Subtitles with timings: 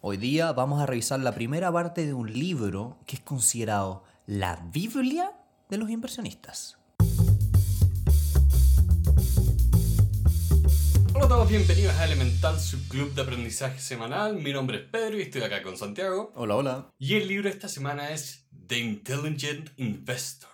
[0.00, 4.54] Hoy día vamos a revisar la primera parte de un libro que es considerado la
[4.72, 5.32] Biblia
[5.68, 6.78] de los inversionistas.
[11.14, 14.36] Hola a todos, bienvenidos a Elemental, su club de aprendizaje semanal.
[14.36, 16.30] Mi nombre es Pedro y estoy acá con Santiago.
[16.36, 16.90] Hola, hola.
[16.96, 20.50] Y el libro de esta semana es The Intelligent Investor,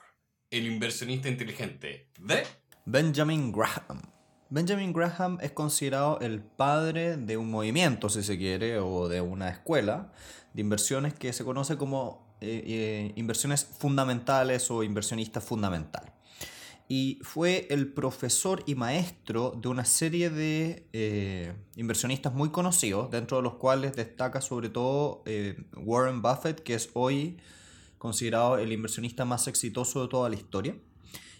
[0.50, 2.46] el inversionista inteligente de
[2.86, 4.13] Benjamin Graham.
[4.50, 9.48] Benjamin Graham es considerado el padre de un movimiento, si se quiere, o de una
[9.48, 10.12] escuela
[10.52, 16.12] de inversiones que se conoce como eh, eh, inversiones fundamentales o inversionista fundamental.
[16.88, 23.38] Y fue el profesor y maestro de una serie de eh, inversionistas muy conocidos, dentro
[23.38, 25.24] de los cuales destaca sobre todo
[25.77, 27.38] Warren Buffett, que es hoy
[27.97, 30.77] considerado el inversionista más exitoso de toda la historia,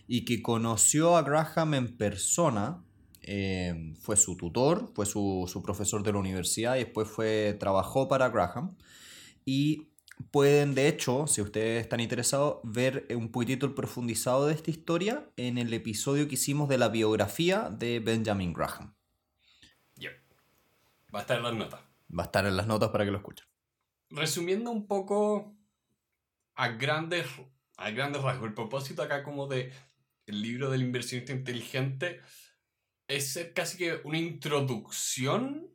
[0.09, 2.83] y que conoció a Graham en persona
[3.27, 8.07] Em, fue su tutor, fue su, su, profesor de la universidad y después fue, trabajó
[8.07, 8.77] para Graham.
[9.47, 9.89] Y
[10.31, 15.31] pueden, de hecho, si ustedes están interesados, ver un poquitito el profundizado de esta historia
[15.37, 18.95] en el episodio que hicimos de la biografía de Benjamin Graham.
[21.15, 21.81] Va a estar en las notas.
[22.19, 23.47] Va a estar en las notas para que lo escuchen.
[24.11, 25.55] Resumiendo un poco
[26.57, 27.27] a grandes,
[27.77, 29.73] a grandes rasgos, el propósito acá como de
[30.27, 32.21] el libro del inversionista inteligente
[33.09, 35.71] es casi que una introducción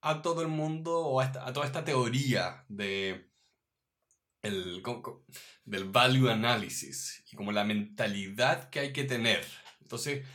[0.00, 3.30] a todo el mundo o a, toda esta teoría de
[4.42, 4.82] el,
[5.64, 9.46] del value analysis y como la mentalidad que hay que tener.
[9.80, 10.26] Entonces,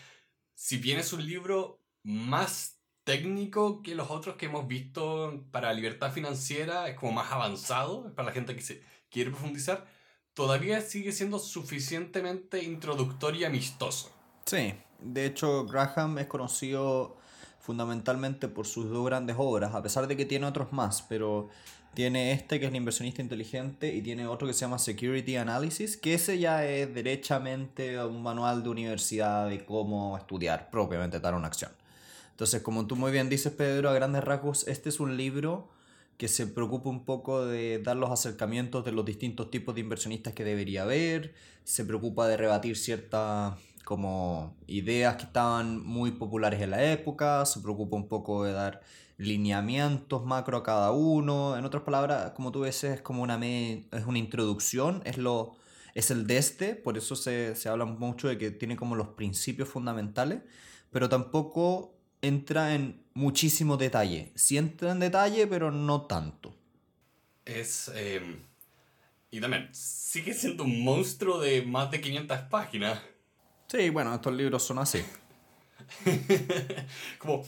[0.56, 6.12] si bien es un libro más técnico que los otros que hemos visto para libertad
[6.12, 9.86] financiera, es como más avanzado, para la gente que se quiere profundizar,
[10.34, 14.14] todavía sigue siendo suficientemente introductorio y amistoso.
[14.46, 17.17] Sí, de hecho, Graham es conocido
[17.59, 21.50] fundamentalmente por sus dos grandes obras, a pesar de que tiene otros más, pero
[21.94, 25.98] tiene este que es el inversionista inteligente y tiene otro que se llama Security Analysis,
[25.98, 31.47] que ese ya es derechamente un manual de universidad de cómo estudiar propiamente tal una
[31.47, 31.72] acción.
[32.31, 35.69] Entonces, como tú muy bien dices, Pedro, a grandes rasgos, este es un libro
[36.18, 40.34] que se preocupa un poco de dar los acercamientos de los distintos tipos de inversionistas
[40.34, 41.34] que debería haber,
[41.64, 43.56] se preocupa de rebatir ciertas
[43.88, 48.81] como ideas que estaban muy populares en la época, se preocupa un poco de dar
[49.18, 54.06] lineamientos macro a cada uno, en otras palabras, como tú ves, es como una, es
[54.06, 55.56] una introducción, es, lo,
[55.96, 59.08] es el de este, por eso se, se habla mucho de que tiene como los
[59.08, 60.42] principios fundamentales,
[60.92, 66.53] pero tampoco entra en muchísimo detalle, sí entra en detalle, pero no tanto.
[67.46, 67.90] Es...
[67.96, 68.42] Em,
[69.31, 73.00] y también, sigue siendo un monstruo de más de 500 páginas.
[73.67, 75.03] Sí, bueno, estos libros son así.
[77.19, 77.45] Como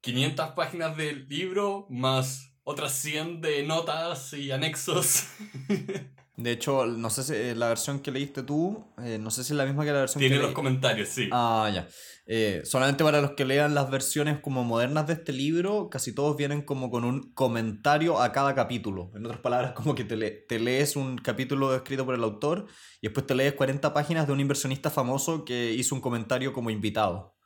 [0.00, 5.24] 500 páginas del libro más otras 100 de notas y anexos.
[6.36, 9.52] De hecho, no sé si eh, la versión que leíste tú, eh, no sé si
[9.52, 11.28] es la misma que la versión Tiene que los comentarios, sí.
[11.30, 11.86] Ah, ya.
[12.26, 16.36] Eh, solamente para los que lean las versiones como modernas de este libro, casi todos
[16.36, 19.12] vienen como con un comentario a cada capítulo.
[19.14, 22.66] En otras palabras, como que te, lees un capítulo escrito por el autor
[23.00, 26.70] y después te lees 40 páginas de un inversionista famoso que hizo un comentario como
[26.70, 27.36] invitado.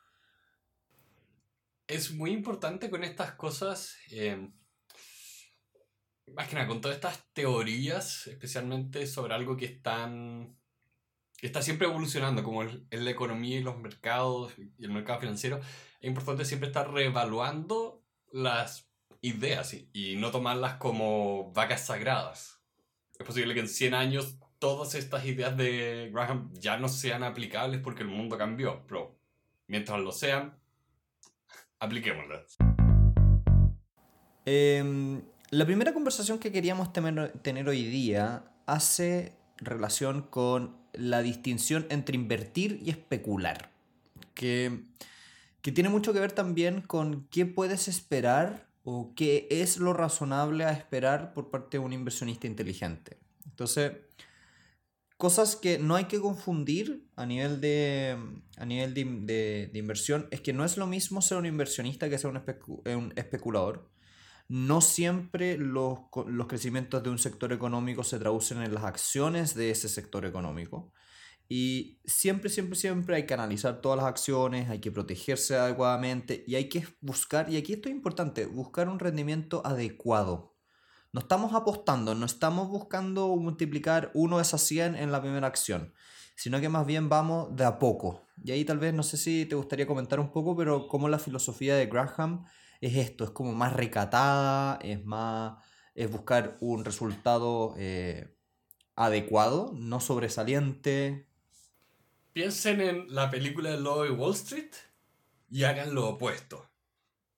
[1.89, 3.97] Es muy importante con estas cosas
[6.35, 10.68] más que nada, con todas estas teorías, especialmente sobre algo que están que
[11.47, 15.61] está siempre evolucionando, como es la economía y los mercados y el mercado financiero,
[16.01, 18.89] es importante siempre estar reevaluando las
[19.21, 22.61] ideas y, y no tomarlas como vacas sagradas.
[23.19, 27.81] Es posible que en 100 años todas estas ideas de Graham ya no sean aplicables
[27.81, 29.19] porque el mundo cambió, pero
[29.67, 30.59] mientras lo sean,
[31.79, 32.57] apliquémoslas.
[34.45, 42.17] Eh, la primera conversación que queríamos tener hoy día hace relación con la distinción entre
[42.17, 43.71] invertir y especular,
[44.35, 44.83] que,
[45.63, 50.65] que tiene mucho que ver también con qué puedes esperar o qué es lo razonable
[50.65, 53.19] a esperar por parte de un inversionista inteligente.
[53.47, 53.93] Entonces,
[55.17, 58.17] cosas que no hay que confundir a nivel de,
[58.57, 62.31] a nivel de, inversión es que no es lo mismo ser un inversionista que ser
[62.31, 63.91] un especulador
[64.49, 65.99] no siempre los,
[66.49, 70.93] crecimientos de un sector económico se traducen en las acciones de ese sector económico.
[71.51, 76.57] Y siempre, siempre, siempre hay que analizar todas las acciones, hay que protegerse adecuadamente y
[76.57, 80.55] hay que buscar, y aquí esto es importante, buscar un rendimiento adecuado.
[81.13, 85.95] No estamos apostando, no estamos buscando multiplicar uno de esas 100 en la primera acción,
[86.37, 88.27] sino que más bien vamos de a poco.
[88.45, 91.19] Y ahí tal vez, no sé si te gustaría comentar un poco, pero cómo la
[91.19, 92.45] filosofía de Graham
[92.81, 95.63] es esto, es como más recatada, es más,
[95.95, 98.37] es buscar un resultado eh,
[98.95, 101.29] adecuado, no sobresaliente.
[102.33, 104.71] Piensen en la película de Lobo Wall Street
[105.51, 106.71] y hagan lo opuesto.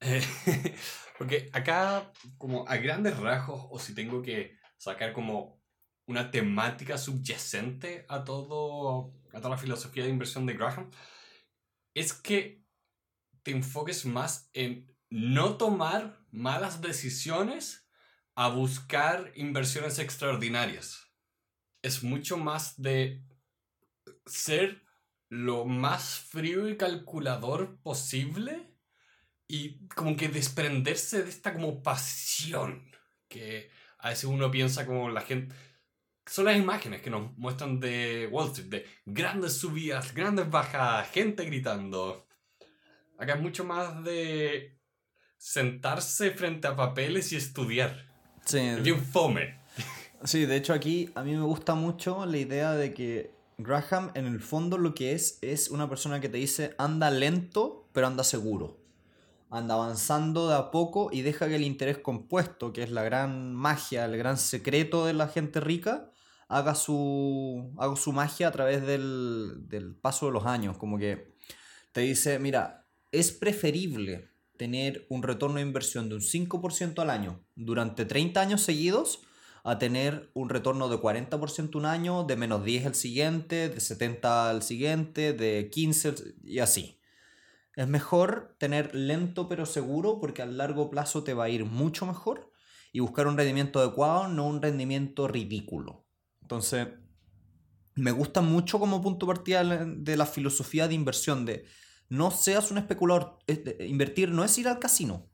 [1.18, 5.60] porque acá, como a grandes rasgos, o si tengo que sacar como
[6.06, 10.90] una temática subyacente a todo a toda la filosofía de inversión de Graham,
[11.94, 12.64] es que
[13.42, 17.88] te enfoques más en no tomar malas decisiones
[18.34, 21.12] a buscar inversiones extraordinarias.
[21.82, 23.22] Es mucho más de
[24.26, 24.82] ser
[25.28, 28.76] lo más frío y calculador posible
[29.46, 32.90] y como que desprenderse de esta como pasión
[33.28, 35.54] que a veces uno piensa como la gente
[36.26, 41.44] son las imágenes que nos muestran de Wall Street, de grandes subidas, grandes bajadas, gente
[41.44, 42.28] gritando.
[43.18, 44.79] Acá es mucho más de
[45.40, 48.04] sentarse frente a papeles y estudiar.
[48.44, 48.58] Sí.
[48.58, 49.58] Es bien fome.
[50.22, 54.26] Sí, de hecho aquí a mí me gusta mucho la idea de que Graham en
[54.26, 58.22] el fondo lo que es es una persona que te dice anda lento pero anda
[58.22, 58.76] seguro.
[59.48, 63.54] Anda avanzando de a poco y deja que el interés compuesto, que es la gran
[63.54, 66.12] magia, el gran secreto de la gente rica,
[66.48, 70.76] haga su, haga su magia a través del, del paso de los años.
[70.76, 71.32] Como que
[71.92, 74.28] te dice, mira, es preferible
[74.60, 79.20] tener un retorno de inversión de un 5% al año durante 30 años seguidos
[79.64, 84.50] a tener un retorno de 40% un año, de menos 10 el siguiente, de 70
[84.50, 87.00] al siguiente, de 15 y así.
[87.74, 92.04] Es mejor tener lento pero seguro porque a largo plazo te va a ir mucho
[92.04, 92.52] mejor
[92.92, 96.04] y buscar un rendimiento adecuado, no un rendimiento ridículo.
[96.42, 96.86] Entonces,
[97.94, 101.64] me gusta mucho como punto de partida de la filosofía de inversión, de
[102.10, 103.38] no seas un especulador,
[103.78, 105.30] invertir no es ir al casino.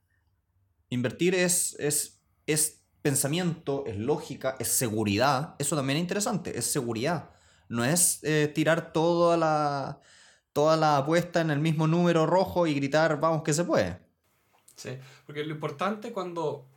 [0.90, 5.56] Invertir es, es, es pensamiento, es lógica, es seguridad.
[5.58, 7.30] Eso también es interesante, es seguridad.
[7.68, 10.00] No es eh, tirar toda la,
[10.52, 13.98] toda la apuesta en el mismo número rojo y gritar, vamos que se puede.
[14.76, 14.90] Sí,
[15.24, 16.68] porque lo importante cuando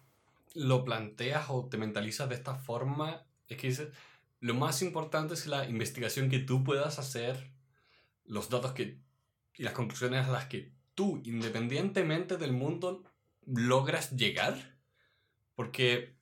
[0.53, 3.91] lo planteas o te mentalizas de esta forma es que
[4.39, 7.51] lo más importante es la investigación que tú puedas hacer,
[8.23, 9.01] los datos que,
[9.55, 13.03] y las conclusiones a las que tú, independientemente del mundo,
[13.45, 14.77] logras llegar.
[15.55, 16.17] Porque,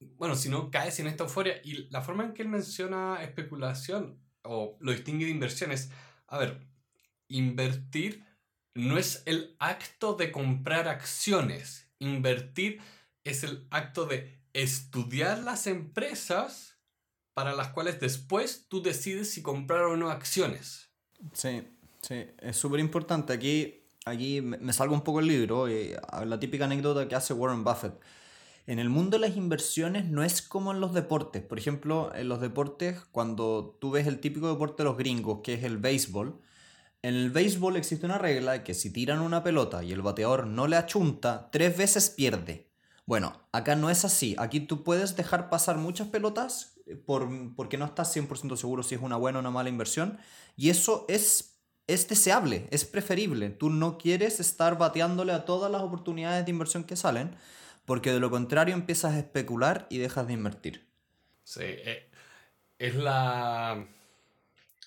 [0.00, 1.60] bueno, si no caes en esta euforia.
[1.64, 5.90] Y la forma en que él menciona especulación o lo distingue de inversiones,
[6.26, 6.66] a ver,
[7.28, 8.24] invertir
[8.74, 11.90] no es el acto de comprar acciones.
[11.98, 12.80] Invertir
[13.24, 16.78] es el acto de estudiar las empresas
[17.34, 20.90] para las cuales después tú decides si comprar o no acciones.
[21.32, 21.62] Sí,
[22.02, 23.32] sí, es súper importante.
[23.32, 27.64] Aquí, aquí me salgo un poco el libro, y la típica anécdota que hace Warren
[27.64, 27.94] Buffett.
[28.66, 31.42] En el mundo de las inversiones no es como en los deportes.
[31.42, 35.54] Por ejemplo, en los deportes, cuando tú ves el típico deporte de los gringos, que
[35.54, 36.38] es el béisbol,
[37.00, 40.66] en el béisbol existe una regla que si tiran una pelota y el bateador no
[40.66, 42.68] le achunta, tres veces pierde.
[43.06, 44.34] Bueno, acá no es así.
[44.36, 46.74] Aquí tú puedes dejar pasar muchas pelotas
[47.06, 50.18] por, porque no estás 100% seguro si es una buena o una mala inversión.
[50.56, 51.47] Y eso es,
[51.88, 53.50] es deseable, es preferible.
[53.50, 57.34] Tú no quieres estar bateándole a todas las oportunidades de inversión que salen,
[57.86, 60.86] porque de lo contrario empiezas a especular y dejas de invertir.
[61.42, 62.10] Sí, eh,
[62.78, 63.88] es la,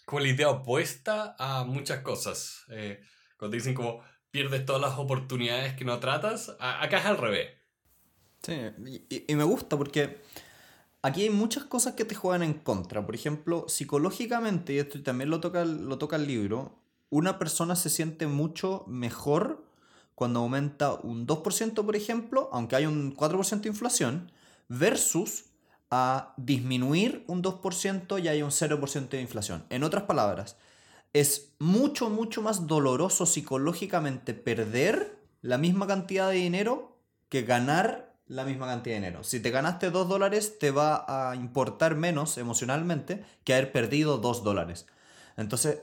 [0.05, 2.65] como la idea opuesta a muchas cosas.
[2.69, 3.01] Eh,
[3.35, 7.49] cuando dicen como pierdes todas las oportunidades que no tratas, acá es al revés.
[8.43, 10.21] Sí, y me gusta porque
[11.01, 13.05] aquí hay muchas cosas que te juegan en contra.
[13.05, 17.91] Por ejemplo, psicológicamente, y esto también lo toca, lo toca el libro, una persona se
[17.91, 19.63] siente mucho mejor
[20.15, 24.31] cuando aumenta un 2%, por ejemplo, aunque hay un 4% de inflación,
[24.67, 25.45] versus
[25.91, 29.65] a disminuir un 2% y hay un 0% de inflación.
[29.69, 30.55] En otras palabras,
[31.13, 38.45] es mucho, mucho más doloroso psicológicamente perder la misma cantidad de dinero que ganar la
[38.45, 39.23] misma cantidad de dinero.
[39.25, 44.43] Si te ganaste 2 dólares, te va a importar menos emocionalmente que haber perdido 2
[44.45, 44.85] dólares.
[45.35, 45.79] Entonces,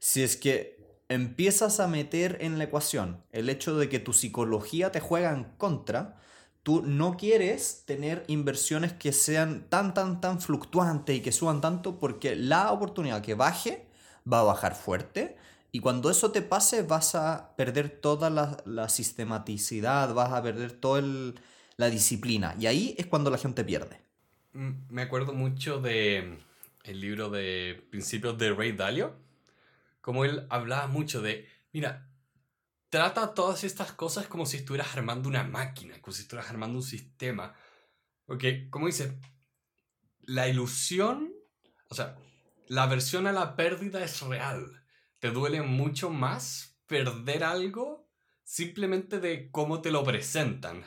[0.00, 4.90] si es que empiezas a meter en la ecuación el hecho de que tu psicología
[4.90, 6.20] te juega en contra,
[6.62, 11.98] tú no quieres tener inversiones que sean tan, tan, tan fluctuantes y que suban tanto
[11.98, 13.86] porque la oportunidad que baje
[14.30, 15.36] va a bajar fuerte.
[15.72, 20.72] Y cuando eso te pase vas a perder toda la, la sistematicidad, vas a perder
[20.72, 21.40] todo el,
[21.76, 22.54] la disciplina.
[22.58, 24.00] Y ahí es cuando la gente pierde.
[24.52, 26.38] Mm, me acuerdo mucho de
[26.84, 29.14] el libro de Principios de Ray Dalio,
[30.00, 32.10] como él hablaba mucho de, mira,
[32.88, 36.84] trata todas estas cosas como si estuvieras armando una máquina, como si estuvieras armando un
[36.84, 37.54] sistema.
[38.26, 39.18] Porque, como dice,
[40.20, 41.32] la ilusión,
[41.88, 42.16] o sea,
[42.66, 44.84] la aversión a la pérdida es real.
[45.18, 48.08] Te duele mucho más perder algo
[48.44, 50.84] simplemente de cómo te lo presentan.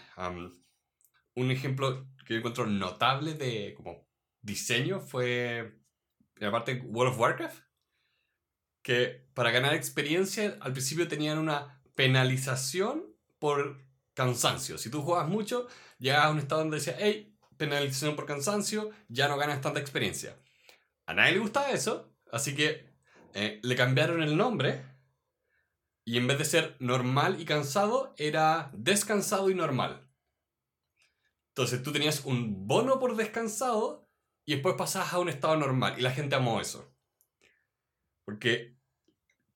[1.36, 4.08] un ejemplo que yo encuentro notable de como
[4.42, 5.80] diseño fue,
[6.42, 7.64] aparte, World of Warcraft,
[8.84, 13.06] que para ganar experiencia al principio tenían una penalización
[13.40, 13.82] por
[14.14, 14.78] cansancio.
[14.78, 19.28] Si tú juegas mucho, llegas a un estado donde decía, hey, penalización por cansancio, ya
[19.28, 20.38] no ganas tanta experiencia.
[21.06, 22.94] A nadie le gusta eso, así que
[23.34, 24.84] eh, le cambiaron el nombre
[26.06, 30.10] y en vez de ser normal y cansado, era descansado y normal.
[31.50, 34.10] Entonces tú tenías un bono por descansado
[34.46, 36.93] y después pasabas a un estado normal y la gente amó eso.
[38.26, 38.78] Porque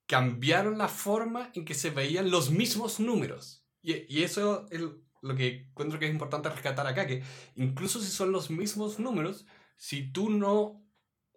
[0.08, 3.66] cambiaron la forma en que se veían los mismos números.
[3.82, 4.82] Y, eso es
[5.22, 7.24] lo que encuentro que es importante rescatar acá, que
[7.56, 9.46] incluso si son los mismos números,
[9.78, 10.86] si tú no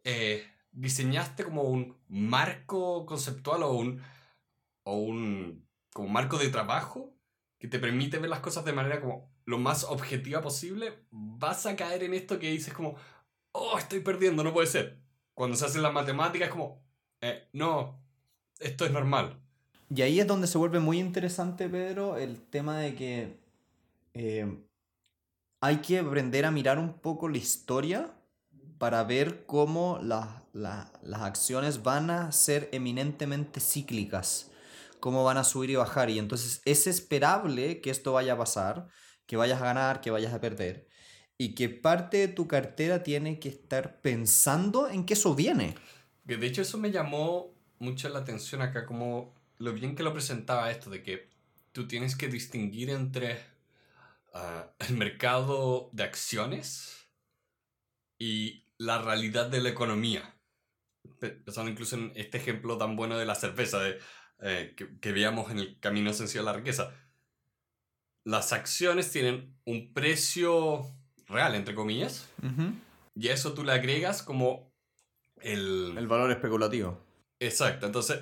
[0.05, 4.03] eh, diseñaste como un marco conceptual o un,
[4.85, 7.17] o un como marco de trabajo
[7.59, 11.77] que te permite ver las cosas de manera como lo más objetiva posible, vas a
[11.77, 12.97] caer en esto que dices como,
[13.53, 15.03] oh, estoy perdiendo, no puede ser.
[15.35, 16.85] Cuando se hacen las matemáticas es como,
[17.21, 18.01] eh, no,
[18.59, 19.41] esto es normal.
[19.95, 23.41] Y ahí es donde se vuelve muy interesante, Pedro, el tema de que
[24.15, 24.65] eh,
[25.61, 28.15] hay que aprender a mirar un poco la historia
[28.79, 34.51] para ver cómo las acciones van a ser eminentemente cíclicas,
[35.01, 36.09] cómo van a subir y bajar.
[36.09, 38.89] Y entonces es esperable que esto vaya a pasar,
[39.27, 40.89] que vayas a ganar, que vayas a perder,
[41.37, 45.75] y que parte de tu cartera tiene que estar pensando en que eso viene.
[46.37, 50.71] De hecho, eso me llamó mucho la atención acá, como lo bien que lo presentaba
[50.71, 51.31] esto, de que
[51.73, 53.41] tú tienes que distinguir entre
[54.35, 57.09] ah, el mercado de acciones
[58.19, 60.37] y la realidad de la economía.
[61.19, 63.99] Pensando incluso en este ejemplo tan bueno de la cerveza, de,
[64.43, 66.95] eh, que, veíamos en el camino sencillo de la riqueza.
[68.25, 70.87] Las acciones tienen un precio
[71.27, 72.29] real, entre comillas,
[73.15, 74.70] y a eso tú le agregas como
[75.43, 75.95] el...
[75.97, 76.99] El valor especulativo.
[77.39, 78.21] Exacto, entonces,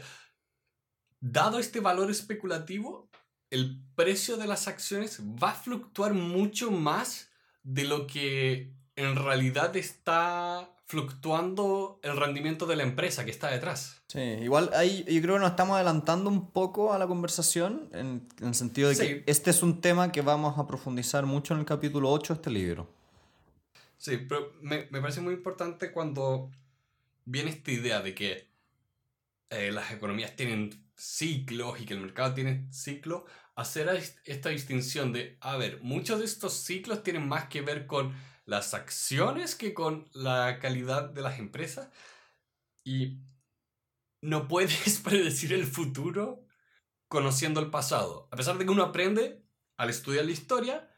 [1.21, 3.09] dado este valor especulativo,
[3.51, 7.31] el precio de las acciones va a fluctuar mucho más
[7.63, 14.03] de lo que en realidad está fluctuando el rendimiento de la empresa que está detrás.
[14.09, 18.27] Sí, igual ahí yo creo que nos estamos adelantando un poco a la conversación en,
[18.41, 21.67] el sentido de que este es un tema que vamos a profundizar mucho en el
[21.67, 22.89] capítulo 8 de este libro.
[23.99, 26.51] Sí, pero me, me parece muy importante cuando
[27.29, 28.49] viene esta idea de que
[29.51, 33.89] eh, las economías tienen ciclos y que el mercado tiene ciclos, hacer
[34.25, 38.15] esta distinción de, a ver, muchos de estos ciclos tienen más que ver con
[38.47, 41.91] las acciones que con la calidad de las empresas
[42.83, 43.19] y
[44.23, 46.47] no puedes predecir el futuro
[47.09, 48.29] conociendo el pasado.
[48.33, 49.45] A pesar de que uno aprende
[49.77, 50.91] al estudiar la historia,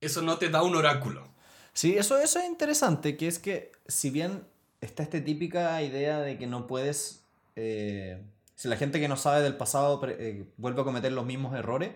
[0.00, 1.34] eso no te da un oráculo.
[1.72, 4.46] Sí, eso, eso es interesante, que es que si bien
[4.80, 7.24] está esta típica idea de que no puedes
[7.56, 8.22] eh,
[8.60, 11.92] si la gente que no sabe del pasado eh, vuelve a cometer los mismos errores,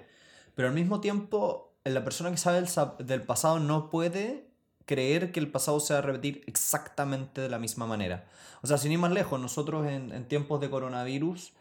[0.54, 2.64] pero al mismo tiempo la persona que sabe
[3.00, 4.46] del, pasado no puede
[4.86, 8.24] creer que el pasado se va a repetir exactamente de la misma manera.
[8.62, 11.52] O sea, sin ir más lejos, nosotros en, en tiempos de coronavirus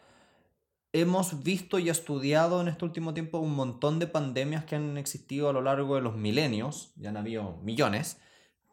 [0.93, 5.49] hemos visto y estudiado en este último tiempo un montón de pandemias que han existido
[5.49, 8.21] a lo largo de los milenios, ya han habido millones,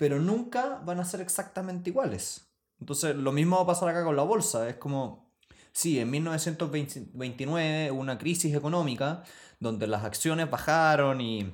[0.00, 2.50] pero nunca van a ser exactamente iguales.
[2.80, 4.66] Entonces, lo mismo va a pasar acá con la bolsa.
[4.66, 5.30] Es como,
[5.72, 9.24] sí, en 1929 hubo una crisis económica
[9.58, 11.52] donde las acciones bajaron y,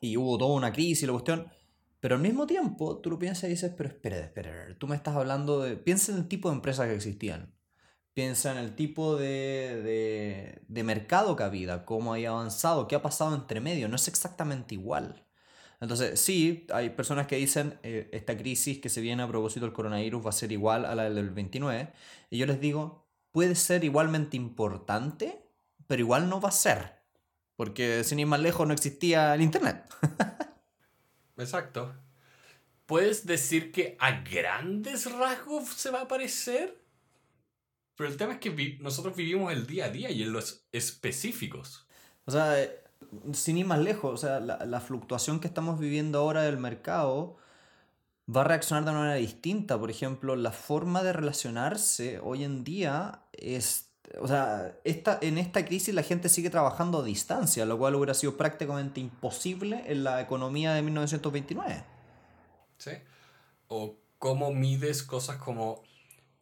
[0.00, 1.48] y hubo toda una crisis y la cuestión.
[1.98, 5.16] Pero al mismo tiempo, tú lo piensas y dices, pero espera, espera, tú me estás
[5.16, 5.76] hablando de...
[5.76, 7.52] Piensa en el tipo de empresas que existían.
[8.14, 13.34] Piensa en el tipo de, de, mercado que había, cómo ha avanzado, qué ha pasado
[13.34, 13.88] entre medio.
[13.88, 15.26] No es exactamente igual.
[15.82, 19.74] Entonces, sí, hay personas que dicen eh, esta crisis que se viene a propósito del
[19.74, 21.92] coronavirus va a ser igual a la del 29.
[22.30, 25.42] Y yo les digo, puede ser igualmente importante,
[25.88, 27.02] pero igual no va a ser.
[27.56, 29.92] Porque sin ir más lejos no existía el Internet.
[31.36, 31.92] Exacto.
[32.86, 36.80] ¿Puedes decir que a grandes rasgos se va a parecer?
[37.96, 41.88] Pero el tema es que nosotros vivimos el día a día y en los específicos.
[42.24, 42.54] O sea,
[43.32, 47.36] sin ir más lejos, o sea, la, fluctuación que estamos viviendo ahora del mercado
[48.34, 49.78] va a reaccionar de una manera distinta.
[49.78, 55.64] Por ejemplo, la forma de relacionarse hoy en día es o sea, esta, en esta
[55.64, 60.20] crisis la gente sigue trabajando a distancia, lo cual hubiera sido prácticamente imposible en la
[60.20, 61.84] economía de 1929.
[62.78, 62.90] Sí.
[63.68, 65.82] O cómo mides cosas como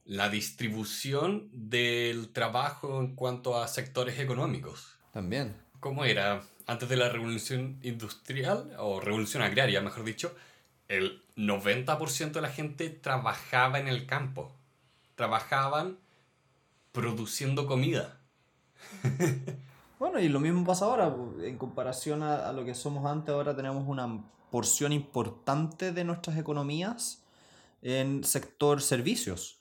[0.05, 4.99] la distribución del trabajo en cuanto a sectores económicos.
[5.13, 5.55] También.
[5.81, 6.43] ¿Cómo era?
[6.67, 10.37] Antes de la revolución industrial, o revolución agraria, mejor dicho,
[10.89, 14.53] el 90% de la gente trabajaba en el campo.
[15.15, 15.99] Trabajaban
[16.93, 18.21] produciendo comida.
[19.99, 21.15] bueno, y lo mismo pasa ahora.
[21.43, 26.37] En comparación a, a, lo que somos antes, ahora tenemos una porción importante de nuestras
[26.37, 27.23] economías
[27.81, 29.60] en sector servicios.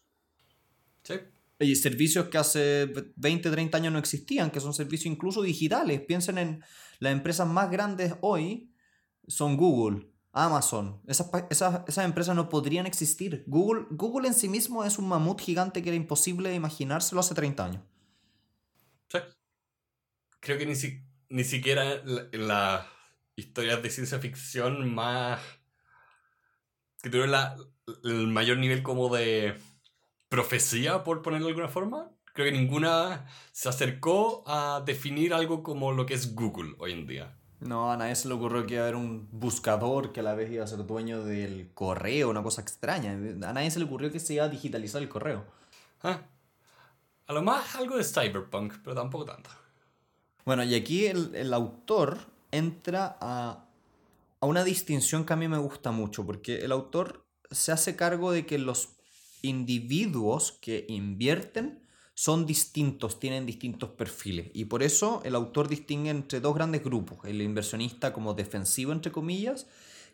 [1.60, 6.01] Y servicios que hace 20, 30 años no existían, que son servicios incluso digitales.
[6.01, 6.63] Piensen en
[7.00, 8.72] las empresas más grandes hoy,
[9.28, 11.01] son Google, Amazon.
[11.06, 13.44] Esas, esas, esas, empresas no podrían existir.
[13.46, 17.66] Google, Google en sí mismo es un mamut gigante que era imposible imaginárselo hace 30
[17.66, 17.84] años.
[20.39, 22.01] Creo que ni, si, ni siquiera
[22.32, 22.86] las
[23.36, 25.42] historias de ciencia ficción más...
[27.01, 27.58] que tuvieron la,
[28.04, 29.56] el mayor nivel como de
[30.29, 32.12] profecía, por ponerlo de alguna forma.
[32.33, 37.07] Creo que ninguna se acercó a definir algo como lo que es Google hoy en
[37.07, 37.36] día.
[37.59, 40.33] No, a nadie se le ocurrió que iba a haber un buscador que a la
[40.33, 43.12] vez iba a ser dueño del correo, una cosa extraña.
[43.12, 45.45] A nadie se le ocurrió que se iba a digitalizar el correo.
[46.01, 46.21] Ah,
[47.27, 49.50] a lo más algo de cyberpunk, pero tampoco tanto.
[50.45, 52.19] Bueno, y aquí el, el autor
[52.51, 53.65] entra a,
[54.39, 58.31] a una distinción que a mí me gusta mucho, porque el autor se hace cargo
[58.31, 58.99] de que los
[59.41, 64.51] individuos que invierten son distintos, tienen distintos perfiles.
[64.53, 69.12] Y por eso el autor distingue entre dos grandes grupos, el inversionista como defensivo, entre
[69.12, 69.67] comillas,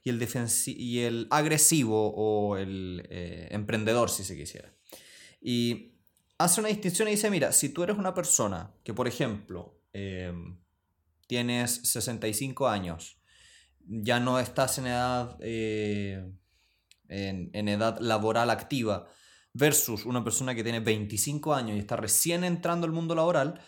[0.03, 0.27] y el,
[0.67, 4.71] y el agresivo o el eh, emprendedor, si se quisiera.
[5.41, 5.95] Y
[6.37, 10.31] hace una distinción y dice, mira, si tú eres una persona que, por ejemplo, eh,
[11.25, 13.17] tienes 65 años,
[13.79, 16.23] ya no estás en edad, eh,
[17.09, 19.07] en, en edad laboral activa,
[19.53, 23.61] versus una persona que tiene 25 años y está recién entrando al mundo laboral,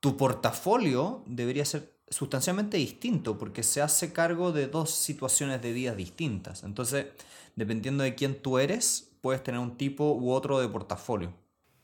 [0.00, 5.94] tu portafolio debería ser sustancialmente distinto porque se hace cargo de dos situaciones de vida
[5.94, 6.64] distintas.
[6.64, 7.06] Entonces,
[7.54, 11.32] dependiendo de quién tú eres, puedes tener un tipo u otro de portafolio.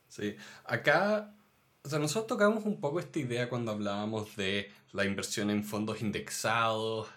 [0.09, 1.37] Sí, acá,
[1.85, 6.00] o sea, nosotros tocamos un poco esta idea cuando hablábamos de la inversión en fondos
[6.00, 7.09] indexados,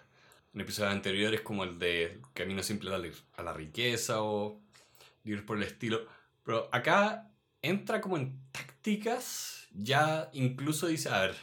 [0.53, 4.61] en episodios anteriores como el de Camino Simple a la Riqueza o
[5.23, 6.07] libros por el estilo.
[6.43, 7.31] Pero acá
[7.61, 11.35] entra como en tácticas, ya incluso dice, a ver,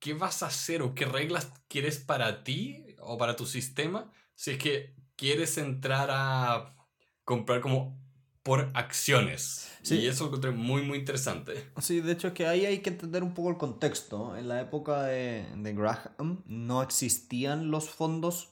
[0.00, 4.52] ¿qué vas a hacer o qué reglas quieres para ti o para tu sistema si
[4.52, 6.74] es que quieres entrar a
[7.24, 7.96] comprar como
[8.42, 9.67] por acciones?
[9.88, 10.00] Sí.
[10.00, 11.70] Y eso lo encontré muy, muy interesante.
[11.80, 14.36] Sí, de hecho es que ahí hay que entender un poco el contexto.
[14.36, 18.50] En la época de, de Graham no existían los fondos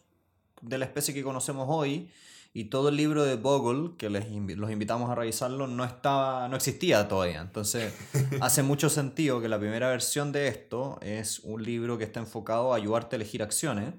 [0.63, 2.11] de la especie que conocemos hoy
[2.57, 6.57] y todo el libro de Bogle, que les los invitamos a revisarlo, no, estaba, no
[6.57, 7.43] existía todavía.
[7.43, 7.93] Entonces,
[8.41, 12.73] hace mucho sentido que la primera versión de esto es un libro que está enfocado
[12.73, 13.93] a ayudarte a elegir acciones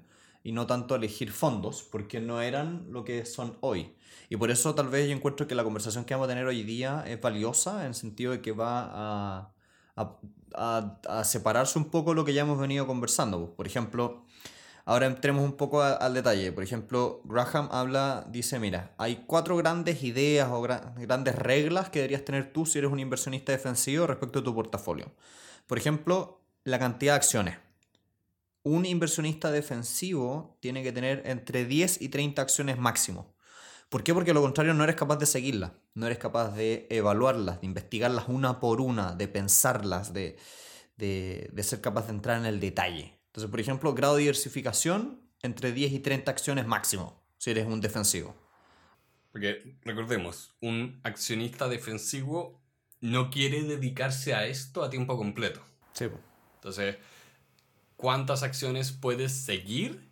[0.48, 3.92] y no tanto elegir fondos, porque no eran lo que son hoy.
[4.30, 6.62] Y por eso tal vez yo encuentro que la conversación que vamos a tener hoy
[6.62, 9.52] día es valiosa en el sentido de que va a,
[9.94, 10.16] a,
[10.54, 13.54] a, a separarse un poco lo que ya hemos venido conversando.
[13.56, 14.24] Por ejemplo,
[14.86, 16.50] Ahora entremos un poco al detalle.
[16.50, 22.24] Por ejemplo, Graham habla, dice, mira, hay cuatro grandes ideas o grandes reglas que deberías
[22.24, 25.12] tener tú si eres un inversionista defensivo respecto a tu portafolio.
[25.66, 27.67] Por ejemplo, la cantidad de acciones.
[28.68, 33.34] Un inversionista defensivo tiene que tener entre 10 y 30 acciones máximo.
[33.88, 34.12] ¿Por qué?
[34.12, 38.28] Porque lo contrario no eres capaz de seguirlas, no eres capaz de evaluarlas, de investigarlas
[38.28, 40.36] una por una, de pensarlas, de,
[40.98, 43.18] de, de ser capaz de entrar en el detalle.
[43.28, 47.80] Entonces, por ejemplo, grado de diversificación entre 10 y 30 acciones máximo, si eres un
[47.80, 48.36] defensivo.
[49.32, 52.60] Porque recordemos, un accionista defensivo
[53.00, 55.62] no quiere dedicarse a esto a tiempo completo.
[55.94, 56.04] Sí.
[56.56, 56.96] Entonces,
[57.98, 60.08] ¿cuántas acciones puedes seguir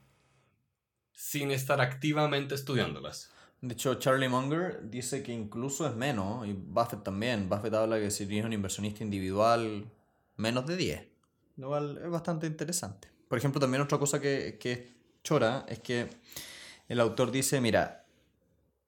[1.13, 3.31] sin estar activamente estudiándolas?
[3.63, 7.49] De hecho, Charlie Munger dice que incluso es menos, y Buffett también.
[7.49, 9.91] Buffett habla que si tienes un inversionista individual,
[10.37, 11.09] menos de 10.
[11.57, 13.09] Lo cual es bastante interesante.
[13.29, 14.95] Por ejemplo, también otra cosa que, que
[15.25, 16.11] chora es que
[16.89, 18.05] el autor dice, mira,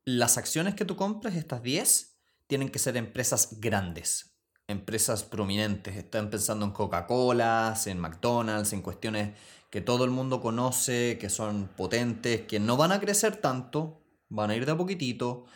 [0.04, 4.27] las acciones que tú compras, estas 10, tienen que ser empresas grandes,
[4.68, 5.96] empresas prominentes.
[5.96, 9.30] Están pensando en Coca-Cola, en McDonald's, en cuestiones
[9.70, 14.50] que todo el mundo conoce, que son potentes, que no van a crecer tanto, van
[14.50, 15.46] a ir de a poquitito.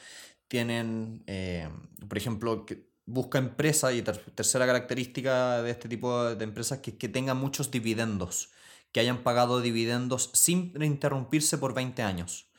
[0.49, 1.69] Tienen, eh,
[2.09, 2.67] por ejemplo,
[3.07, 8.51] busca empresa y tercera característica de este tipo de empresas que, que tengan muchos dividendos,
[8.93, 12.52] que hayan pagado dividendos sin interrumpirse por 20 años.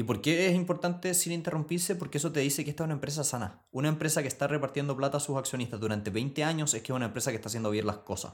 [0.00, 1.94] ¿Y por qué es importante sin interrumpirse?
[1.94, 3.60] Porque eso te dice que esta es una empresa sana.
[3.70, 6.96] Una empresa que está repartiendo plata a sus accionistas durante 20 años es que es
[6.96, 8.32] una empresa que está haciendo bien las cosas.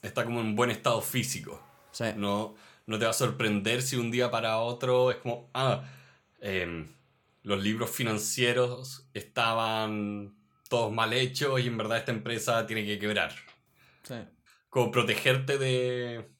[0.00, 1.60] Está como en buen estado físico.
[2.14, 2.54] No,
[2.86, 5.82] no te va a sorprender si un día para otro es como, ah,
[6.40, 6.86] em,
[7.42, 10.36] los libros financieros estaban
[10.68, 13.34] todos mal hechos y en verdad esta empresa tiene que quebrar.
[14.04, 14.14] Sí.
[14.68, 16.30] Como protegerte de...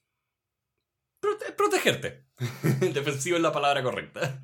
[1.56, 2.24] protegerte.
[2.92, 4.42] Defensivo es la palabra correcta.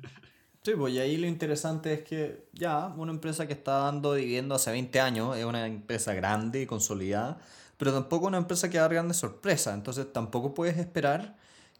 [0.63, 4.53] Sí, pues y ahí lo interesante es que ya, una empresa que está dando dividendo
[4.53, 7.39] hace 20 años es una empresa grande y consolidada,
[7.77, 9.73] pero tampoco una empresa que da grandes sorpresas.
[9.73, 11.37] Entonces tampoco puedes esperar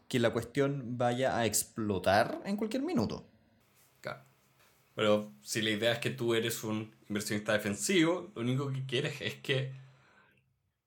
[0.08, 3.28] que la cuestión vaya a explotar en cualquier minuto.
[4.00, 4.22] Claro.
[4.94, 9.20] Pero si la idea es que tú eres un inversionista defensivo, lo único que quieres
[9.20, 9.72] es que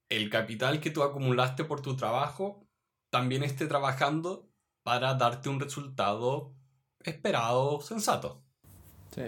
[0.10, 2.61] el capital que tú acumulaste por tu trabajo
[3.12, 4.50] también esté trabajando
[4.82, 6.56] para darte un resultado
[7.04, 8.42] esperado, sensato.
[9.14, 9.22] Sí.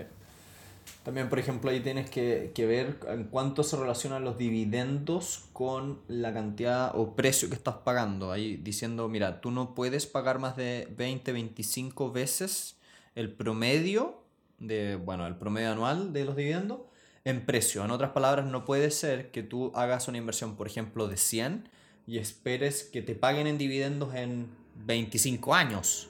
[1.04, 6.02] También, por ejemplo, ahí tienes que, que, ver en cuánto se relacionan los dividendos con
[6.08, 8.32] la cantidad o precio que estás pagando.
[8.32, 12.78] Ahí diciendo, mira, tú no puedes pagar más de 20, 25 veces
[13.16, 14.24] el promedio
[14.60, 16.80] de, bueno, el promedio anual de los dividendos
[17.26, 17.84] en precio.
[17.84, 21.70] En otras palabras, no puede ser que tú hagas una inversión, por ejemplo, de 100
[22.06, 26.10] y esperes que te paguen en dividendos en 25 años.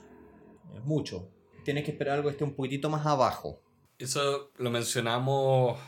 [0.75, 1.29] Es mucho.
[1.63, 3.61] Tienes que esperar algo que esté un poquitito más abajo.
[3.97, 5.79] Eso lo mencionamos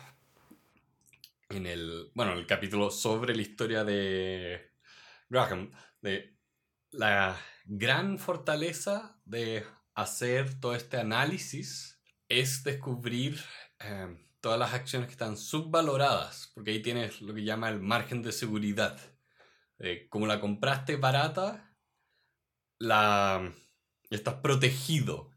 [1.50, 4.72] en el, bueno, el capítulo sobre la historia de
[5.30, 6.36] Graham, de
[6.91, 9.63] la gran fortaleza de
[9.96, 13.39] hacer todo este análisis es descubrir
[13.80, 18.22] eh, todas las acciones que están subvaloradas, porque ahí tienes lo que llama el margen
[18.22, 19.00] de seguridad.
[20.10, 21.76] Como la compraste barata,
[22.80, 23.54] la
[24.10, 25.32] estás protegido.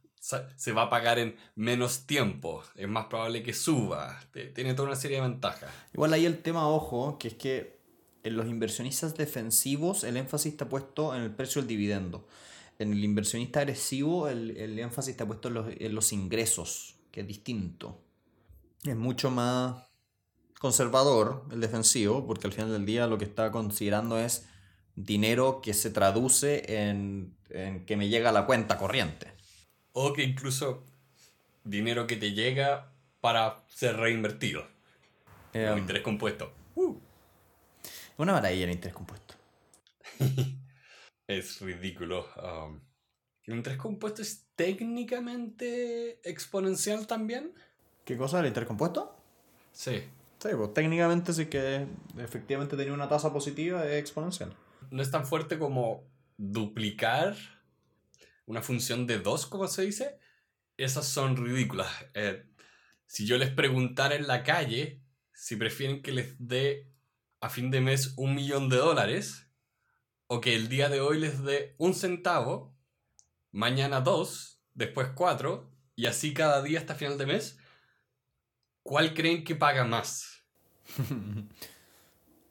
[0.57, 2.62] Se va a pagar en menos tiempo.
[2.74, 4.20] Es más probable que suba.
[4.55, 5.72] Tiene toda una serie de ventajas.
[5.94, 7.79] Igual ahí el tema, ojo, que es que
[8.22, 12.27] en los inversionistas defensivos el énfasis está puesto en el precio del dividendo.
[12.79, 17.22] En el inversionista agresivo el, el énfasis está puesto en los, en los ingresos, que
[17.22, 18.05] es distinto.
[18.85, 19.88] Es mucho más
[20.59, 24.47] conservador el defensivo, porque al final del día lo que está considerando es
[24.94, 27.37] dinero que se traduce en,
[27.87, 29.33] que me llega a la cuenta corriente.
[29.92, 30.85] O que incluso
[31.64, 34.66] dinero que te llega para ser reinvertido.
[35.53, 36.53] Eh, interés compuesto.
[36.75, 36.97] Uh.
[38.18, 39.35] Una maravilla el interés compuesto.
[41.27, 42.27] es ridículo.
[42.37, 42.81] Um,
[43.44, 47.55] ¿El interés compuesto es técnicamente exponencial también?
[48.05, 48.40] ¿Qué cosa?
[48.40, 49.16] ¿El interés compuesto?
[49.73, 50.03] Sí.
[50.38, 54.57] Sí, pues técnicamente sí que efectivamente tenía una tasa positiva es exponencial
[54.90, 57.37] no es tan fuerte como duplicar
[58.46, 60.18] una función de 2, como se dice.
[60.77, 61.88] Esas son ridículas.
[62.14, 62.46] Eh,
[63.07, 66.92] si yo les preguntara en la calle si prefieren que les dé
[67.40, 69.48] a fin de mes un millón de dólares
[70.27, 72.77] o que el día de hoy les dé un centavo,
[73.53, 77.59] mañana dos, después cuatro y así cada día hasta final de mes,
[78.88, 80.42] ¿cuál creen que paga más?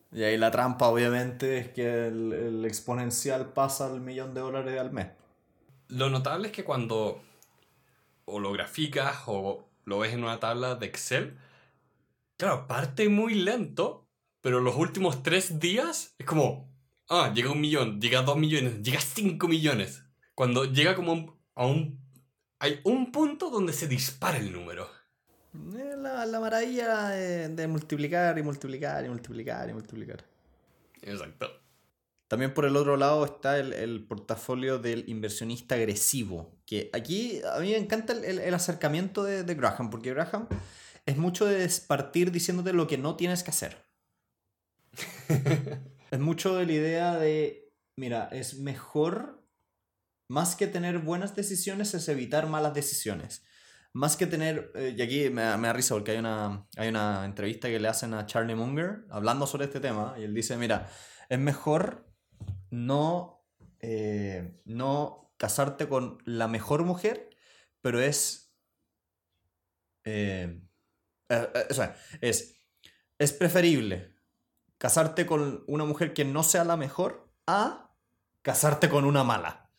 [0.09, 4.93] Y ahí la trampa, obviamente, es que el, exponencial pasa al millón de dólares al
[4.93, 5.07] mes.
[5.89, 7.21] Lo notable es que cuando
[8.23, 11.37] o lo graficas o lo ves en una tabla de Excel,
[12.37, 14.07] claro, parte muy lento,
[14.39, 16.73] pero los últimos tres días es como,
[17.09, 20.05] ah, llega un millón, llega dos millones, llega cinco millones.
[20.35, 21.99] Cuando llega como a un...
[22.59, 24.96] Hay un punto donde se dispara el número.
[25.65, 30.23] La, la maravilla de, multiplicar y multiplicar y multiplicar y multiplicar.
[31.01, 31.49] Exacto.
[32.27, 36.59] También por el otro lado está el, portafolio del inversionista agresivo.
[36.65, 40.47] Que aquí a mí me encanta el, acercamiento de, de, Graham, porque Graham
[41.05, 43.85] es mucho de partir diciéndote lo que no tienes que hacer.
[46.11, 49.43] es mucho de la idea de, mira, es mejor,
[50.29, 53.46] más que tener buenas decisiones, es evitar malas decisiones
[53.97, 57.25] más que tener, eh, y aquí me, me, da risa porque hay una, hay una
[57.25, 60.87] entrevista que le hacen a Charlie Munger hablando sobre este tema, y él dice, mira,
[61.29, 62.07] es mejor
[62.69, 63.43] no,
[63.79, 67.31] eh, no casarte con la mejor mujer,
[67.81, 68.55] pero es...
[70.03, 70.61] Eh,
[71.69, 72.55] o sea, es,
[73.17, 74.15] es preferible
[74.77, 77.95] casarte con una mujer que no sea la mejor a
[78.43, 79.71] casarte con una mala.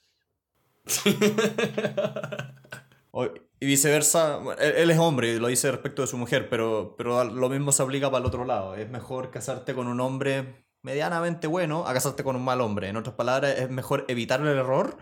[3.61, 7.49] Y viceversa, él, es hombre y lo dice respecto de su mujer, pero, pero lo
[7.49, 8.77] mismo se aplica para el otro lado.
[8.77, 12.88] Es mejor casarte con un hombre medianamente bueno a casarte con un mal hombre.
[12.88, 14.97] En otras palabras, es mejor evitar el error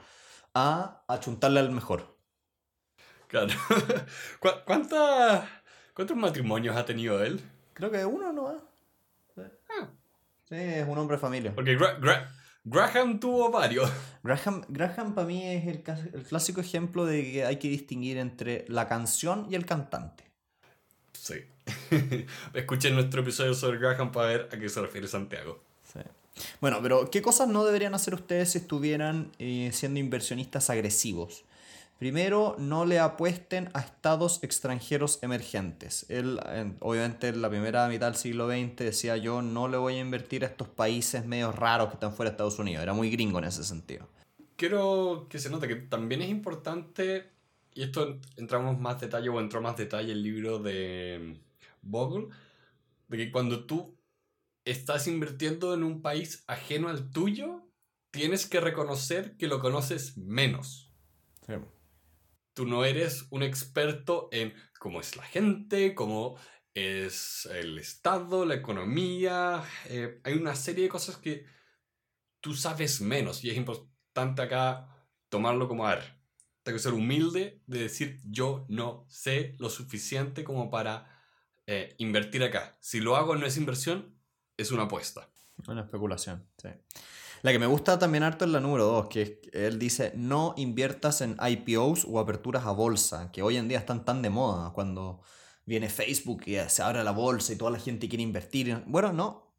[0.54, 2.16] a achuntarle al mejor.
[3.28, 3.52] Claro.
[4.64, 7.42] ¿Cuántos matrimonios ha tenido él?
[7.74, 8.48] Creo que uno no.
[9.68, 9.88] Ah.
[10.48, 11.54] Sí, es un hombre de familia.
[11.54, 11.76] Porque
[12.68, 13.88] Graham tuvo varios.
[14.24, 18.64] Graham, Graham para mí es el, el clásico ejemplo de que hay que distinguir entre
[18.66, 20.24] la canción y el cantante.
[21.12, 21.44] Sí.
[22.54, 25.60] Escuchen nuestro episodio sobre Graham para ver a qué se refiere Santiago.
[25.84, 26.00] Sí.
[26.60, 31.44] Bueno, pero ¿qué cosas no deberían hacer ustedes si estuvieran eh, siendo inversionistas agresivos?
[31.98, 36.04] Primero, no le apuesten a estados extranjeros emergentes.
[36.10, 36.38] Él,
[36.80, 40.44] obviamente, en la primera mitad del siglo XX decía yo, no le voy a invertir
[40.44, 42.82] a estos países medio raros que están fuera de Estados Unidos.
[42.82, 44.08] Era muy gringo en ese sentido.
[44.56, 47.30] Quiero que se note que también es importante,
[47.72, 51.40] y esto entramos más detalle o entró más detalle el libro de
[51.80, 52.28] Bogle,
[53.08, 53.96] de que cuando tú
[54.66, 57.62] estás invirtiendo en un país ajeno al tuyo,
[58.10, 60.90] tienes que reconocer que lo conoces menos.
[62.56, 66.38] Tú no eres un experto en cómo es la gente, cómo
[66.72, 69.62] es el Estado, la economía.
[69.90, 71.44] Eh, hay una serie de cosas que
[72.40, 74.88] tú sabes menos y es importante acá
[75.28, 76.04] tomarlo como a ver.
[76.62, 81.22] Tengo que ser humilde de decir yo no sé lo suficiente como para
[81.66, 82.78] eh, invertir acá.
[82.80, 84.18] Si lo hago no es inversión,
[84.56, 85.28] es una apuesta.
[85.68, 86.70] Una especulación, sí.
[87.46, 91.20] La que me gusta también harto es la número 2, que él dice, no inviertas
[91.20, 95.20] en IPOs o aperturas a bolsa, que hoy en día están tan de moda, cuando
[95.64, 98.82] viene Facebook y se abre la bolsa y toda la gente quiere invertir.
[98.88, 99.54] Bueno, no.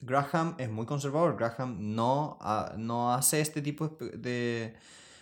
[0.00, 2.40] Graham es muy conservador, Graham no,
[2.76, 4.74] no hace este tipo de,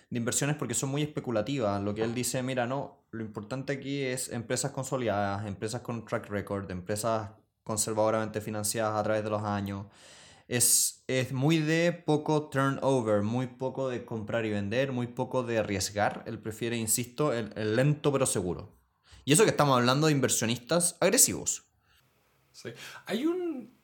[0.09, 1.83] de inversiones porque son muy especulativas.
[1.83, 6.31] Lo que él dice, mira, no, lo importante aquí es empresas consolidadas, empresas con track
[6.31, 9.85] record, empresas conservadoramente financiadas a través de los años.
[10.48, 15.59] Es, es muy de poco turnover, muy poco de comprar y vender, muy poco de
[15.59, 16.25] arriesgar.
[16.27, 18.77] Él prefiere, insisto, el, lento pero seguro.
[19.25, 21.64] Y eso que estamos hablando de inversionistas agresivos.
[22.53, 22.71] Sí.
[23.07, 23.75] Hay un...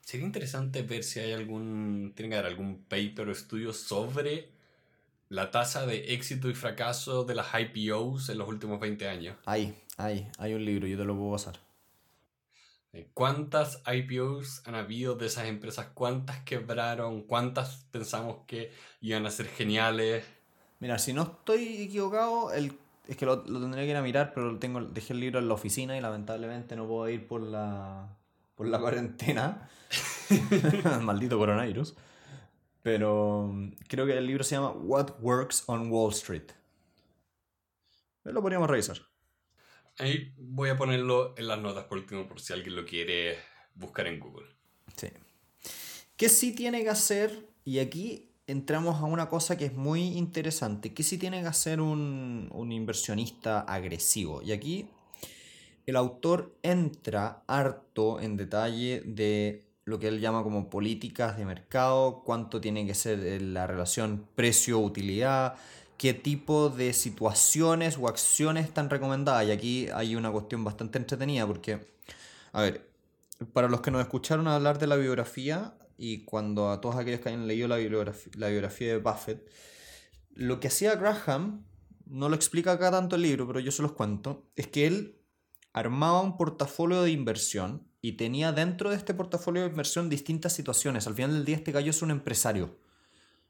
[0.00, 2.12] Sería interesante ver si hay algún...
[2.14, 4.50] Tiene que haber algún paper o estudio sobre
[5.28, 9.36] la tasa de éxito y fracaso de las IPOs en los últimos 20 años.
[9.44, 11.69] Hay, hay, hay un libro, yo te lo puedo pasar.
[13.14, 15.88] ¿Cuántas IPOs han habido de esas empresas?
[15.94, 17.22] ¿Cuántas quebraron?
[17.22, 20.24] ¿Cuántas pensamos que iban a ser geniales?
[20.80, 22.72] Mira, si no estoy equivocado, el,
[23.06, 25.54] es que lo, tendría que ir a mirar, pero tengo, dejé el libro en la
[25.54, 28.08] oficina y lamentablemente no puedo ir por la,
[28.56, 29.68] por la cuarentena.
[31.02, 31.94] Maldito coronavirus.
[32.82, 33.52] Pero
[33.88, 36.50] creo que el libro se llama What Works on Wall Street.
[38.24, 39.09] Lo podríamos revisar.
[40.00, 43.36] Ahí voy a ponerlo en las notas por último, por si alguien lo quiere
[43.74, 44.46] buscar en Google.
[44.96, 45.08] Sí.
[46.16, 47.46] ¿Qué sí tiene que hacer?
[47.66, 50.94] Y aquí entramos a una cosa que es muy interesante.
[50.94, 54.40] ¿Qué sí tiene que hacer un, inversionista agresivo?
[54.40, 54.88] Y aquí
[55.84, 62.22] el autor entra harto en detalle de lo que él llama como políticas de mercado,
[62.24, 65.56] cuánto tiene que ser la relación precio-utilidad,
[66.00, 69.46] qué tipo de situaciones o acciones están recomendadas.
[69.46, 71.78] Y aquí hay una cuestión bastante entretenida porque,
[72.52, 72.90] a ver,
[73.52, 77.28] para los que nos escucharon hablar de la biografía y cuando a todos aquellos que
[77.28, 79.46] hayan leído la biografía, la biografía de Buffett,
[80.30, 81.66] lo que hacía Graham,
[82.06, 85.20] no lo explica acá tanto el libro, pero yo se los cuento, es que él
[85.74, 91.06] armaba un portafolio de inversión y tenía dentro de este portafolio de inversión distintas situaciones.
[91.06, 92.74] Al final del día este gallo es un empresario.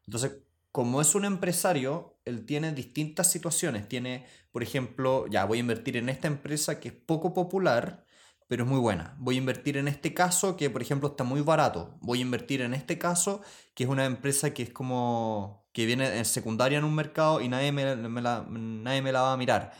[0.04, 0.32] Entonces,
[0.72, 3.88] como es un empresario, él tiene distintas situaciones.
[3.88, 8.04] Tiene, por ejemplo, ya voy a invertir en esta empresa que es poco popular,
[8.46, 9.16] pero es muy buena.
[9.18, 11.96] Voy a invertir en este caso que, por ejemplo, está muy barato.
[12.00, 13.42] Voy a invertir en este caso
[13.74, 17.48] que es una empresa que es como que viene en secundaria en un mercado y
[17.48, 19.72] nadie me, la, nadie me la va a mirar.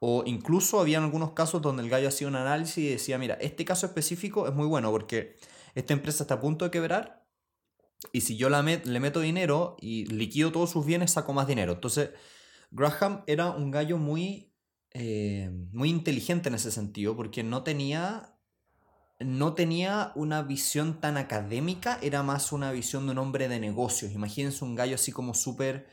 [0.00, 3.64] O incluso había algunos casos donde el gallo hacía un análisis y decía, mira, este
[3.64, 5.36] caso específico es muy bueno porque
[5.74, 7.17] esta empresa está a punto de quebrar
[8.12, 11.72] y si yo la le meto dinero y liquido todos sus bienes, saco más dinero.
[11.72, 12.10] Entonces,
[12.70, 14.54] Graham era un gallo muy,
[14.92, 18.38] eh, muy inteligente en ese sentido, porque no tenía,
[19.18, 24.12] no tenía una visión tan académica, era más una visión de un hombre de negocios.
[24.12, 25.88] Imagínense un gallo así como súper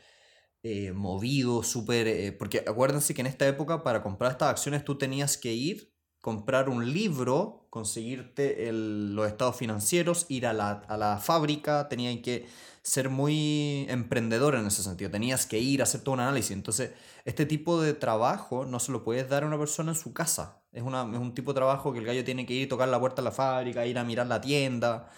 [0.62, 2.06] eh, movido, súper...
[2.06, 5.96] Eh, porque acuérdense que en esta época para comprar estas acciones tú tenías que ir
[6.26, 12.46] comprar un libro, conseguirte los estados financieros, ir a la, fábrica, tenían que
[12.80, 15.10] ser muy emprendedor en ese sentido.
[15.10, 16.52] Tenías que ir a hacer todo un análisis.
[16.52, 16.92] Entonces,
[17.26, 20.62] este tipo de trabajo no se lo puedes dar a una persona en su casa.
[20.72, 23.26] Es, un tipo de trabajo que el gallo tiene que ir, tocar la puerta de
[23.26, 25.10] la fábrica, ir a mirar la tienda.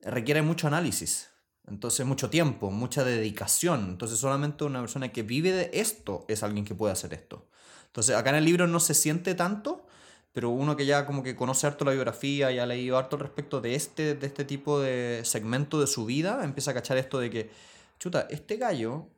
[0.00, 1.28] Requiere mucho análisis.
[1.68, 3.90] Entonces, mucho tiempo, mucha dedicación.
[3.90, 7.46] Entonces, solamente una persona que vive de esto es alguien que puede hacer esto.
[7.86, 9.86] Entonces, acá en el libro no se siente tanto,
[10.32, 13.60] pero uno que ya como que conoce harto la biografía y ha leído harto respecto
[13.60, 17.30] de este, de este tipo de segmento de su vida, empieza a cachar esto de
[17.30, 17.50] que,
[17.98, 19.08] chuta, este gallo,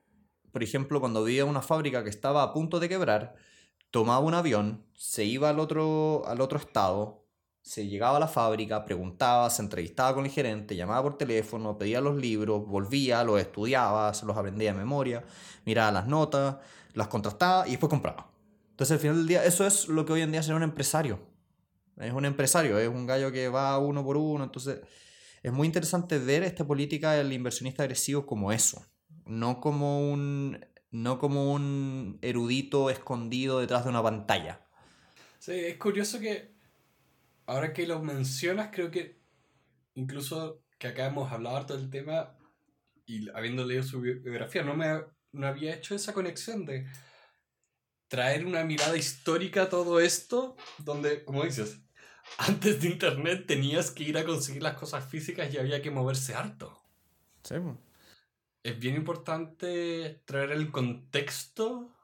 [0.52, 3.36] por ejemplo, cuando vivía una fábrica que estaba a punto de quebrar,
[3.90, 7.24] tomaba un avión, se iba al otro, al otro estado,
[7.62, 12.00] se llegaba a la fábrica, preguntaba, se entrevistaba con el gerente, llamaba por teléfono, pedía
[12.00, 15.24] los libros, volvía, los estudiaba, se los aprendía de memoria,
[15.64, 16.56] miraba las notas,
[16.92, 18.33] las contrastaba y después compraba.
[18.74, 20.64] Entonces, al final del día, eso es lo que hoy en día es ser un
[20.64, 21.20] empresario.
[21.96, 24.42] Es un empresario, es un gallo que va uno por uno.
[24.42, 24.80] Entonces,
[25.44, 28.84] es muy interesante ver esta política del inversionista agresivo como eso.
[29.26, 30.58] No como un,
[30.90, 34.66] no como un erudito escondido detrás de una pantalla.
[35.38, 36.52] Sí, es curioso que
[37.46, 39.20] ahora que lo mencionas, creo que
[39.94, 42.36] incluso que acá hemos hablado harto del tema
[43.06, 46.86] y habiendo leído su biografía, no me no había hecho esa conexión de
[48.08, 51.80] traer una mirada histórica a todo esto, donde, como dices,
[52.38, 56.34] antes de Internet tenías que ir a conseguir las cosas físicas y había que moverse
[56.34, 56.80] harto.
[57.42, 57.56] Sí.
[58.62, 61.94] Es bien importante traer el contexto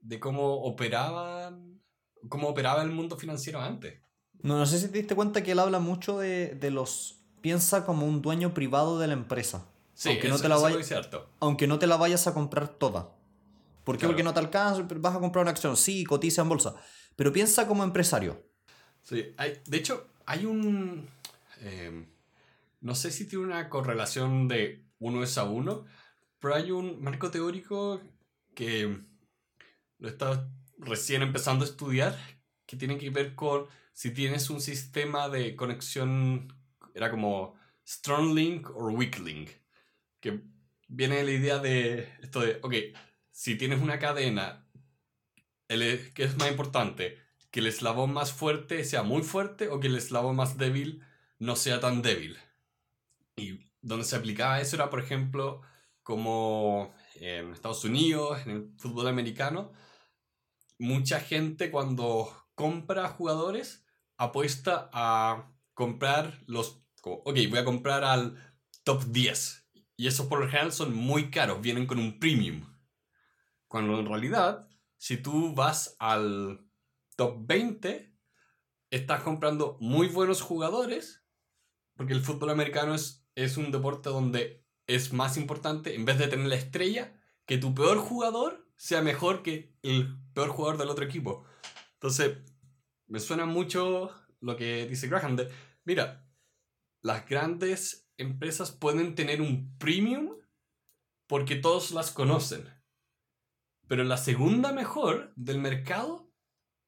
[0.00, 1.80] de cómo operaban,
[2.28, 4.00] cómo operaba el mundo financiero antes.
[4.42, 7.22] No, no sé si te diste cuenta que él habla mucho de, de los...
[7.40, 9.66] Piensa como un dueño privado de la empresa.
[9.94, 10.78] Sí, aunque, no te la vaya,
[11.40, 13.15] aunque no te la vayas a comprar toda.
[13.86, 14.06] ¿Por qué?
[14.08, 15.76] Porque no te alcanza, vas a comprar una acción.
[15.76, 16.74] Sí, cotiza en bolsa.
[17.14, 18.50] Pero piensa como empresario.
[19.04, 21.08] Sí, hay, de hecho, hay un...
[21.60, 22.04] Eh,
[22.80, 25.84] no sé si tiene una correlación de uno es a uno,
[26.40, 28.00] pero hay un marco teórico
[28.56, 28.98] que
[29.98, 32.18] lo he estado recién empezando a estudiar,
[32.66, 36.52] que tiene que ver con si tienes un sistema de conexión,
[36.92, 37.54] era como
[37.86, 39.50] strong link o weak link,
[40.18, 40.42] que
[40.88, 42.74] viene la idea de esto de, ok,
[43.36, 44.66] si tienes una cadena,
[45.68, 47.18] el, e, ¿qué es más importante?
[47.50, 51.04] ¿Que el eslabón más fuerte sea muy fuerte o que el eslabón más débil
[51.38, 52.38] no sea tan débil?
[53.36, 55.60] Y donde se aplicaba eso era, por ejemplo,
[56.02, 59.70] como en Estados Unidos, en el fútbol americano,
[60.78, 63.84] mucha gente cuando compra jugadores
[64.16, 66.80] apuesta a comprar los...
[67.02, 69.68] Ok, voy a comprar al top 10.
[69.98, 72.75] Y esos por lo general son muy caros, vienen con un premium.
[73.76, 76.66] Cuando en realidad, si tú vas al
[77.14, 78.10] top 20,
[78.88, 81.26] estás comprando muy buenos jugadores,
[81.94, 86.28] porque el fútbol americano es, es un deporte donde es más importante, en vez de
[86.28, 91.04] tener la estrella, que tu peor jugador sea mejor que el peor jugador del otro
[91.04, 91.44] equipo.
[91.96, 92.38] Entonces,
[93.08, 94.10] me suena mucho
[94.40, 95.50] lo que dice Graham de,
[95.84, 96.26] mira,
[97.02, 100.30] las grandes empresas pueden tener un premium
[101.26, 102.74] porque todos las conocen.
[103.88, 106.30] Pero la segunda mejor del mercado,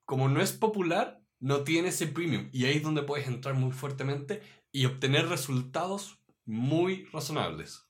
[0.05, 2.49] como no es popular, no tiene ese premium.
[2.53, 7.85] Y ahí es donde puedes entrar muy fuertemente y obtener resultados muy razonables.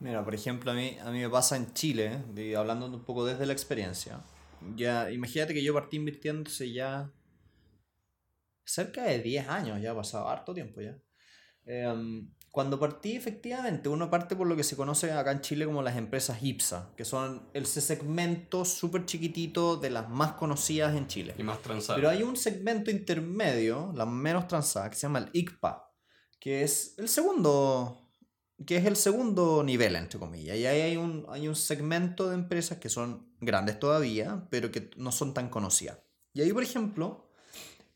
[0.00, 2.24] Mira, por ejemplo, a mí, a mí me pasa en Chile,
[2.56, 4.20] hablando un poco desde la experiencia.
[4.74, 7.12] Ya, imagínate que yo partí invirtiéndose ya
[8.64, 10.98] cerca de 10 años, ya ha pasado harto tiempo ya.
[11.64, 15.80] Eh, cuando partí, efectivamente, uno parte por lo que se conoce acá en Chile como
[15.80, 21.34] las empresas IPSA, que son ese segmento súper chiquitito de las más conocidas en Chile.
[21.38, 21.96] Y más transadas.
[21.96, 25.94] Pero hay un segmento intermedio, las menos transadas, que se llama el ICPA,
[26.38, 27.98] que es el segundo
[28.66, 30.56] que es el segundo nivel, entre comillas.
[30.56, 34.90] Y ahí hay un, hay un segmento de empresas que son grandes todavía, pero que
[34.98, 35.98] no son tan conocidas.
[36.34, 37.30] Y ahí, por ejemplo,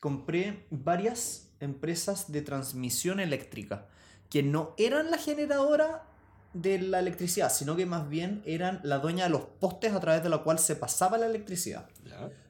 [0.00, 3.90] compré varias empresas de transmisión eléctrica
[4.30, 6.04] que no eran la generadora
[6.52, 10.22] de la electricidad, sino que más bien eran la dueña de los postes a través
[10.22, 11.88] de la cual se pasaba la electricidad.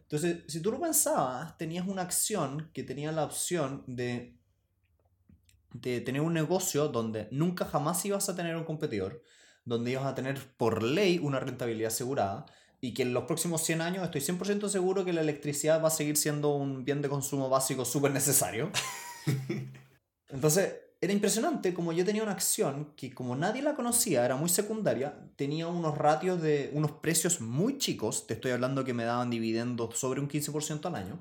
[0.03, 4.39] Entonces, si tú lo pensabas, tenías una acción que tenía la opción de,
[5.73, 9.23] de tener un negocio donde nunca jamás ibas a tener un competidor,
[9.65, 12.47] donde ibas a tener por ley una rentabilidad asegurada
[12.81, 15.91] y que en los próximos 100 años estoy 100% seguro que la electricidad va a
[15.91, 18.71] seguir siendo un bien de consumo básico súper necesario.
[20.29, 24.49] Entonces, era impresionante como yo tenía una acción que como nadie la conocía, era muy
[24.49, 29.31] secundaria, tenía unos ratios de unos precios muy chicos, te estoy hablando que me daban
[29.31, 31.19] dividendos sobre un 15% al año.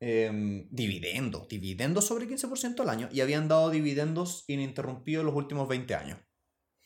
[0.00, 5.94] Eh, dividendos, dividendos sobre 15% al año y habían dado dividendos ininterrumpidos los últimos 20
[5.96, 6.18] años.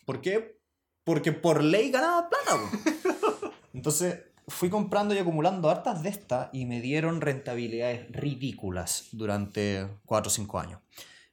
[0.07, 0.59] ¿Por qué?
[1.05, 2.59] Porque por ley ganaba plata.
[3.75, 4.19] Entonces
[4.49, 10.33] fui comprando y acumulando hartas de estas y me dieron rentabilidades ridículas durante 4 o
[10.33, 10.81] 5 años.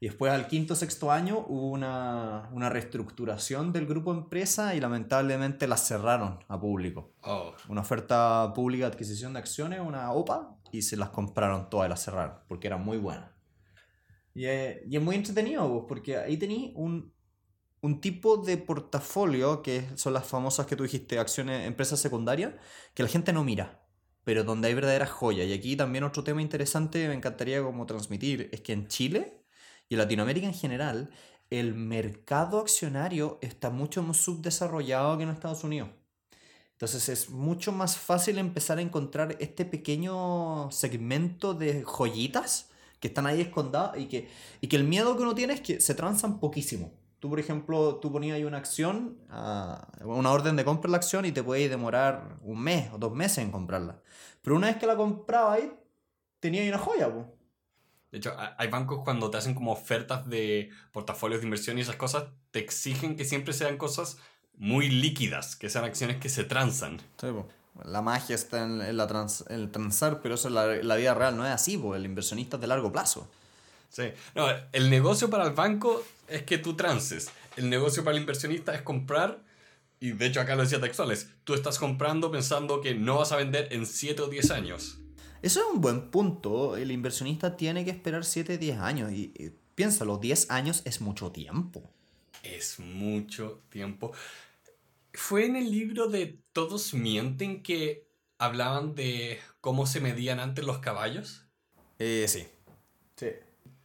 [0.01, 5.67] Y después al quinto sexto año hubo una, una reestructuración del grupo empresa y lamentablemente
[5.67, 7.11] las cerraron a público.
[7.23, 11.87] Oh, Una oferta pública de adquisición de acciones, una OPA, y se las compraron todas
[11.87, 13.31] y las cerraron porque eran muy buenas.
[14.33, 17.13] Y, es- y es muy entretenido porque ahí tenéis un,
[17.81, 22.53] un tipo de portafolio que son las famosas que tú dijiste, acciones, empresas secundarias,
[22.93, 23.85] que la gente no mira,
[24.23, 25.47] pero donde hay verdaderas joyas.
[25.47, 29.38] Y aquí también otro tema interesante me encantaría como transmitir es que en Chile
[29.89, 31.09] y en Latinoamérica en general,
[31.49, 35.89] el mercado accionario está mucho más subdesarrollado que en Estados Unidos.
[36.73, 42.69] Entonces es mucho más fácil empezar a encontrar este pequeño segmento de joyitas
[43.01, 44.29] que están ahí escondidas y que,
[44.61, 46.93] y que el miedo que uno tiene es que se transan poquísimo.
[47.19, 50.97] Tú, por ejemplo, tú ponías ahí una acción, ah, una orden de compra de la
[50.97, 53.99] acción y te puede demorar un mes o dos meses en comprarla.
[54.41, 55.73] Pero una vez que la comprabas ahí,
[56.39, 57.25] tenías una joya, pues.
[58.11, 61.81] De hecho, ha- hay bancos cuando te hacen como ofertas de portafolios de inversión y
[61.81, 64.17] esas cosas, te exigen que siempre sean cosas
[64.57, 66.97] muy líquidas, que sean acciones que se transan.
[67.19, 67.47] Sí, po.
[67.85, 70.95] La magia está en, en la trans- en el transar, pero eso en la, la
[70.97, 71.95] vida real no es así, po.
[71.95, 73.29] el inversionista es de largo plazo.
[73.89, 74.03] Sí.
[74.35, 77.29] No, el negocio para el banco es que tú transes.
[77.57, 79.39] El negocio para el inversionista es comprar,
[79.99, 83.37] y de hecho acá lo decía textuales, tú estás comprando pensando que no vas a
[83.37, 84.97] vender en 7 o 10 años.
[85.41, 86.75] Eso es un buen punto.
[86.77, 89.11] El inversionista tiene que esperar 7, 10 años.
[89.11, 91.89] Y, y piénsalo, 10 años es mucho tiempo.
[92.43, 94.11] Es mucho tiempo.
[95.13, 100.79] Fue en el libro de Todos mienten que hablaban de cómo se medían antes los
[100.79, 101.45] caballos.
[101.99, 102.47] Eh, sí.
[103.15, 103.27] Sí.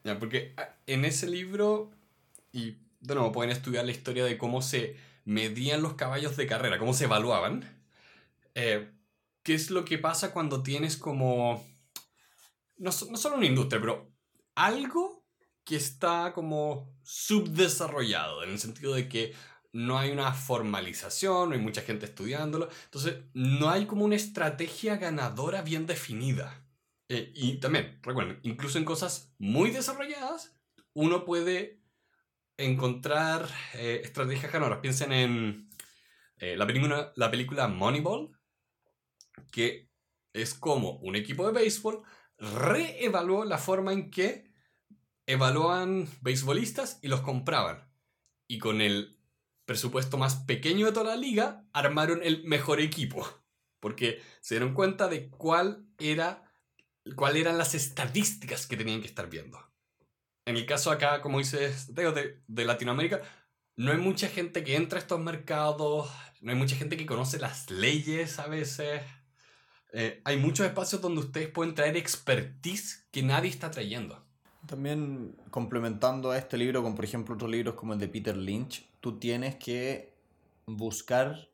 [0.04, 1.90] Ya, porque ah, en ese libro,
[2.52, 6.78] y de nuevo pueden estudiar la historia de cómo se medían los caballos de carrera,
[6.78, 7.64] cómo se evaluaban.
[8.54, 8.88] Eh,
[9.44, 11.64] ¿Qué es lo que pasa cuando tienes como,
[12.78, 14.12] no, no solo una industria, pero
[14.56, 15.24] algo
[15.64, 19.34] que está como subdesarrollado, en el sentido de que
[19.72, 24.96] no hay una formalización, no hay mucha gente estudiándolo, entonces no hay como una estrategia
[24.96, 26.64] ganadora bien definida.
[27.08, 30.56] Eh, y también, recuerden, incluso en cosas muy desarrolladas,
[30.94, 31.82] uno puede
[32.56, 34.80] encontrar eh, estrategias ganadoras.
[34.80, 35.70] Piensen en
[36.38, 38.30] eh, la, película, la película Moneyball,
[39.50, 39.90] que
[40.32, 42.02] es como un equipo de béisbol
[42.38, 44.52] reevaluó la forma en que
[45.26, 47.90] evaluaban beisbolistas y los compraban.
[48.48, 49.18] Y con el
[49.64, 53.26] presupuesto más pequeño de toda la liga, armaron el mejor equipo.
[53.80, 56.44] Porque se dieron cuenta de cuál era
[57.16, 59.58] cuáles eran las estadísticas que tenían que estar viendo.
[60.46, 63.22] En el caso acá, como dices, de, de Latinoamérica,
[63.76, 66.10] no hay mucha gente que entra a estos mercados,
[66.40, 69.02] no hay mucha gente que conoce las leyes a veces.
[69.96, 74.20] Eh, hay muchos espacios donde ustedes pueden traer expertise que nadie está trayendo.
[74.66, 78.88] También complementando a este libro con, por ejemplo, otros libros como el de Peter Lynch,
[79.00, 80.12] tú tienes que
[80.66, 81.48] buscar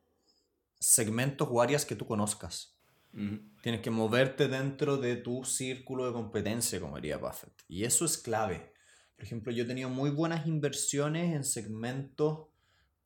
[0.79, 2.79] segmentos o áreas que tú conozcas.
[3.13, 3.41] Ujú.
[3.63, 7.53] Tienes que moverte dentro de tu círculo de competencia, como diría Buffett.
[7.69, 8.73] Y eso es clave.
[9.17, 12.47] Por ejemplo, yo he tenido muy buenas inversiones en segmentos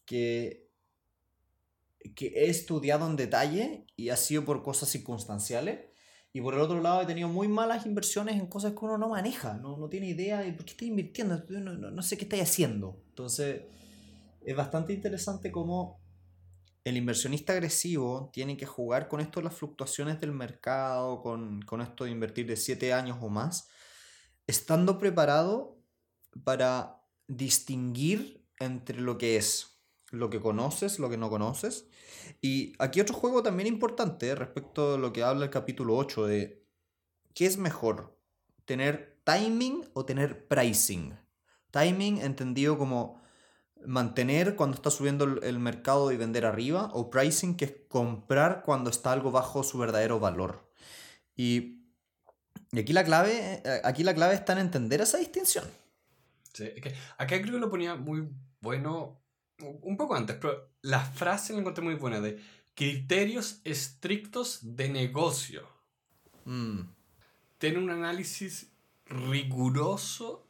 [0.06, 0.63] que,
[2.14, 5.80] que he estudiado en detalle y ha sido por cosas circunstanciales.
[6.32, 9.08] Y por el otro lado he tenido muy malas inversiones en cosas que uno no
[9.08, 12.24] maneja, no, no tiene idea de por qué estoy invirtiendo, no, no, no sé qué
[12.24, 13.00] estoy haciendo.
[13.10, 13.62] Entonces,
[14.44, 16.00] es bastante interesante cómo
[16.84, 21.80] el inversionista agresivo tiene que jugar con esto de las fluctuaciones del mercado, con, con
[21.80, 23.68] esto de invertir de 7 años o más,
[24.46, 25.78] estando preparado
[26.42, 29.73] para distinguir entre lo que es,
[30.14, 31.86] lo que conoces, lo que no conoces.
[32.40, 36.64] Y aquí otro juego también importante respecto a lo que habla el capítulo 8 de
[37.34, 38.18] qué es mejor,
[38.64, 41.18] tener timing o tener pricing.
[41.70, 43.20] Timing entendido como
[43.86, 48.90] mantener cuando está subiendo el, mercado y vender arriba, o pricing, que es comprar cuando
[48.90, 50.70] está algo bajo su verdadero valor.
[51.36, 51.82] Y,
[52.72, 55.64] y aquí, la clave, eh, aquí la clave está en entender esa distinción.
[56.52, 58.28] Sí, es que acá creo que lo ponía muy
[58.60, 59.23] bueno
[59.60, 62.40] un poco antes, pero la frase la encontré muy buena de
[62.74, 65.68] criterios estrictos de negocio.
[66.44, 66.80] Mm,
[67.58, 68.72] Tiene un análisis
[69.06, 70.46] riguroso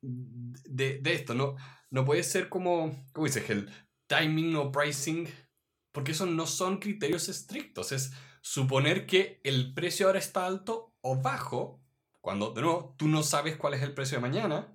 [0.00, 1.34] de, de esto.
[1.34, 1.56] No,
[1.90, 3.48] no puede ser como, ¿cómo dices?
[3.50, 3.70] El
[4.06, 5.28] timing o pricing,
[5.92, 7.92] porque esos no son criterios estrictos.
[7.92, 11.80] Es suponer que el precio ahora está alto o bajo,
[12.20, 14.74] cuando de nuevo tú no sabes cuál es el precio de mañana,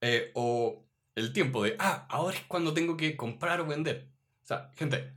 [0.00, 0.85] eh, o
[1.16, 4.08] el tiempo de, ah, ahora es cuando tengo que comprar o vender.
[4.44, 5.12] O sea, gente,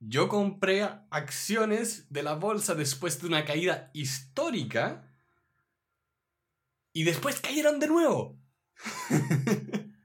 [0.00, 5.08] yo compré acciones de la bolsa después de una caída histórica
[6.92, 8.38] y después cayeron de nuevo.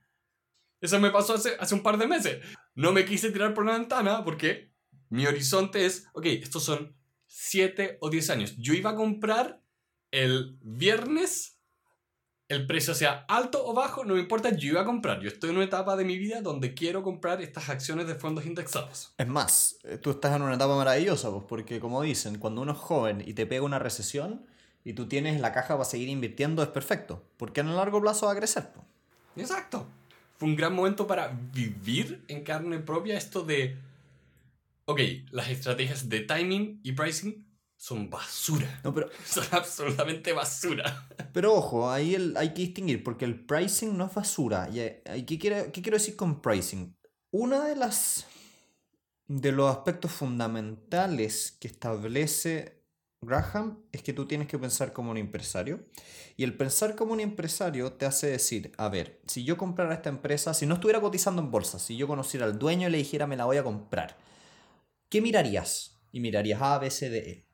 [0.82, 2.45] Eso me pasó hace, hace un par de meses.
[2.75, 4.73] No me quise tirar por la ventana porque
[5.09, 6.95] mi horizonte es, ok, estos son
[7.27, 8.55] 7 o 10 años.
[8.57, 9.61] Yo iba a comprar
[10.11, 11.61] el viernes,
[12.52, 15.22] el precio sea alto o bajo, no me importa, yo iba a comprar.
[15.22, 18.45] Yo estoy en una etapa de mi vida donde quiero comprar estas acciones de fondos
[18.45, 19.14] indexados.
[19.18, 22.74] Es más, eh, tú estás en una etapa maravillosa, pues, porque como dicen, cuando uno
[22.74, 24.45] es joven y te pega una recesión
[24.84, 28.26] y tú tienes la caja para seguir invirtiendo, es perfecto, porque en el largo plazo
[28.26, 28.70] va a crecer.
[28.74, 28.86] pues.
[29.38, 29.88] Exacto.
[30.38, 33.78] Fue un gran momento para vivir en carne propia esto de,
[34.84, 34.99] ok,
[35.32, 37.45] las estrategias de timing y pricing
[37.82, 38.79] son basura.
[38.84, 41.07] No, pero, Son absolutamente basura.
[41.34, 44.69] pero ojo, ahí el- hay que distinguir, porque el pricing no es basura.
[44.71, 46.95] ¿Y, eh, ¿qué, quiere- ¿Qué quiero decir con pricing?
[47.32, 48.27] Una de las
[49.27, 52.84] de los aspectos fundamentales que establece
[53.21, 55.86] Graham es que tú tienes que pensar como un empresario.
[56.38, 60.09] Y el pensar como un empresario te hace decir, a ver, si yo comprara esta
[60.09, 63.25] empresa, si no estuviera cotizando en bolsa, si yo conociera al dueño y le dijera
[63.25, 64.17] me la voy a comprar,
[65.09, 66.01] ¿qué mirarías?
[66.11, 67.51] Y mirarías A, B, C, D, E.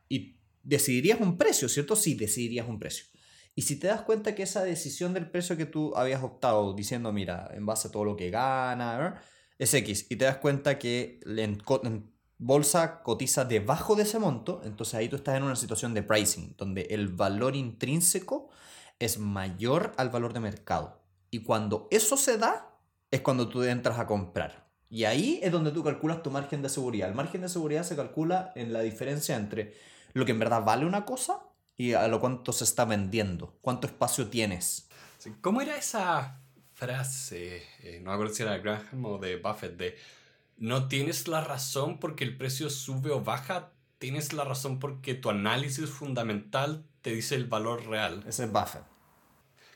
[0.68, 1.96] Decidirías un precio, ¿cierto?
[1.96, 3.06] Sí, decidirías un precio.
[3.56, 7.14] Y si te das cuenta que esa decisión del precio que tú habías optado, diciendo,
[7.14, 9.22] mira, en base a todo lo que gana,
[9.58, 14.62] es X, y te das cuenta que en, en bolsa cotiza debajo de ese monto,
[14.66, 18.50] entonces ahí tú estás en una situación de pricing, donde el valor intrínseco
[19.00, 21.02] es mayor al valor de mercado.
[21.32, 22.78] Y cuando eso se da,
[23.10, 24.68] es cuando tú entras a comprar.
[24.90, 27.08] Y ahí es donde tú calculas tu margen de seguridad.
[27.08, 29.74] El margen de seguridad se calcula en la diferencia entre
[30.14, 31.40] lo que en verdad vale una cosa
[31.76, 34.88] y a lo cuánto se está vendiendo, cuánto espacio tienes.
[35.20, 36.40] Sí, ¿Cómo era esa
[36.74, 37.64] frase?
[37.82, 39.98] Eh, no me acuerdo si era de Graham o de Buffett, de
[40.58, 45.30] no tienes la razón porque el precio sube o baja, tienes la razón porque tu
[45.30, 48.24] análisis fundamental te dice el valor real.
[48.28, 48.84] Ese es Buffett.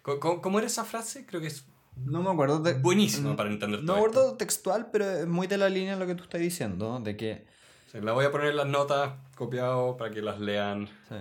[0.02, 1.26] ¿Cómo, cómo- era esa frase?
[1.26, 1.66] Creo que es
[1.96, 2.74] No me acuerdo de...
[2.74, 4.20] buenísima Mm, para entender No todo me esto.
[4.20, 7.46] acuerdo textual, pero es muy de la línea lo que tú estás diciendo, de que...
[7.92, 10.88] Sí, la voy a poner en las notas copiado para que las lean.
[11.10, 11.16] sí.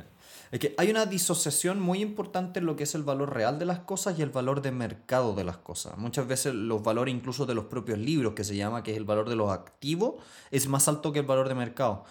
[0.51, 3.65] Es que hay una disociación muy importante en lo que es el valor real de
[3.65, 5.97] las cosas y el valor de mercado de las cosas.
[5.97, 9.05] Muchas veces los valores incluso de los propios libros, que se llama, que es el
[9.05, 10.17] valor de los activos,
[10.51, 12.05] es más alto que el valor de mercado.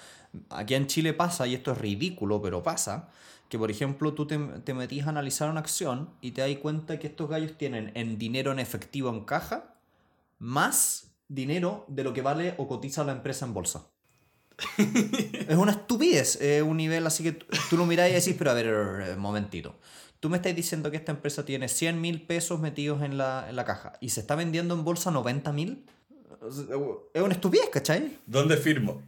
[0.50, 3.10] Aquí en Chile pasa, y esto es ridículo, pero pasa,
[3.50, 6.98] que por ejemplo tú te, te metís a analizar una acción y te das cuenta
[6.98, 9.76] que estos gallos tienen en dinero en efectivo en caja
[10.38, 13.88] más dinero de lo que vale o cotiza la empresa en bolsa.
[14.78, 18.54] Es una estupidez, es un nivel así que tú, lo mirás y decís, pero a
[18.54, 19.76] ver, eh, momentito.
[20.20, 23.56] Tú me estás diciendo que esta empresa tiene 100 mil pesos metidos en la, en
[23.56, 25.86] la caja y se está vendiendo en bolsa 90 mil.
[27.14, 28.18] Es una estupidez, ¿cachai?
[28.26, 29.02] ¿Dónde firmo?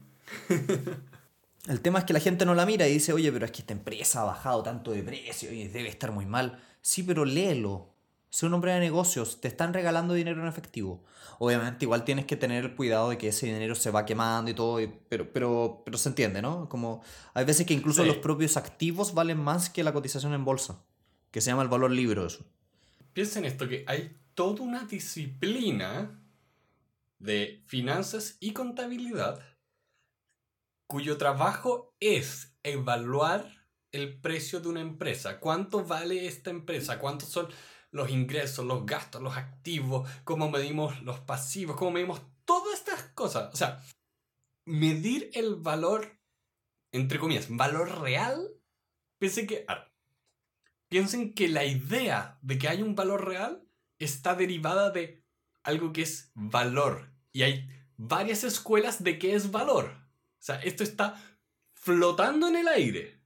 [1.68, 3.60] El tema es que la gente no la mira y dice, oye, pero es que
[3.60, 6.60] esta empresa ha bajado tanto de precio y debe estar muy mal.
[6.82, 7.91] Sí, pero léelo.
[8.32, 11.04] Sé un hombre de negocios, te están regalando dinero en efectivo.
[11.38, 14.54] Obviamente igual tienes que tener el cuidado de que ese dinero se va quemando y
[14.54, 16.70] todo, y- pero, pero, pero se entiende, ¿no?
[16.70, 17.04] Como
[17.34, 18.08] hay veces que incluso Sí.
[18.08, 20.82] los propios activos valen más que la cotización en bolsa,
[21.30, 22.46] que se llama el valor libre eso.
[23.12, 26.24] Piensa en esto, que hay toda una disciplina
[27.20, 29.42] de finanzas y contabilidad
[30.88, 33.46] cuyo trabajo es evaluar
[33.92, 35.40] el precio de una empresa.
[35.42, 36.98] ¿Cuánto vale esta empresa?
[37.00, 37.48] ¿Cuántos son
[37.92, 40.10] los ingresos, los gastos, los activos?
[40.24, 41.76] ¿Cómo medimos los pasivos?
[41.78, 43.54] ¿Cómo medimos todas estas cosas?
[43.54, 43.82] O sea,
[44.66, 46.20] medir el valor,
[46.92, 48.50] entre comillas, valor real.
[49.20, 49.68] Que,
[50.90, 53.64] piensen que la idea de que hay un valor real
[54.00, 55.24] está derivada de
[55.64, 57.14] algo que es valor.
[57.32, 59.86] Y hay varias escuelas de qué es valor.
[59.86, 61.22] O sea, esto está
[61.74, 63.22] flotando en el aire.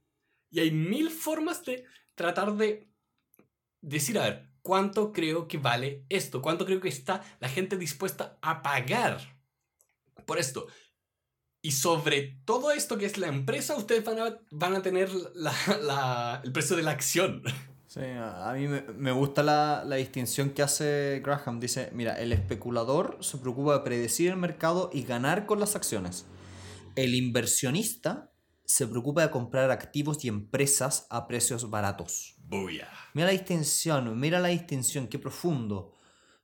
[0.50, 2.88] Y hay mil formas de tratar de
[3.80, 6.42] decir, a ver, ¿cuánto creo que vale esto?
[6.42, 9.20] ¿Cuánto creo que está la gente dispuesta a pagar
[10.26, 10.66] por esto?
[11.62, 16.40] Y sobre todo esto que es la empresa, ustedes van a, van a tener la-
[16.42, 17.42] el precio de la acción.
[17.86, 21.60] Sí, a mí me, me gusta la, la distinción que hace Graham.
[21.60, 26.26] Dice, mira, el especulador se preocupa de predecir el mercado y ganar con las acciones.
[26.96, 28.32] El inversionista
[28.64, 32.35] se preocupa de comprar activos y empresas a precios baratos.
[33.14, 35.92] Mira la distinción, mira la distinción, qué profundo.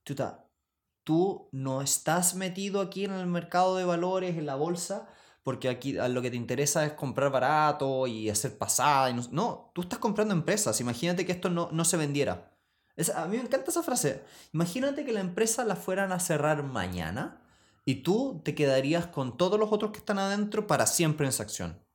[0.05, 0.45] Chuta,
[1.03, 5.07] tú no estás metido aquí en el mercado de valores, en la bolsa,
[5.43, 9.09] porque aquí lo que te interesa es comprar barato y hacer pasada.
[9.09, 10.79] y no, no, tú estás comprando empresas.
[10.81, 12.51] Imagínate que esto no, no se vendiera.
[13.15, 14.23] a mí me encanta esa frase.
[14.53, 17.41] Imagínate que la empresa la fueran a cerrar mañana
[17.85, 21.43] y tú te quedarías con todos los otros que están adentro para siempre en esa
[21.43, 21.85] acción.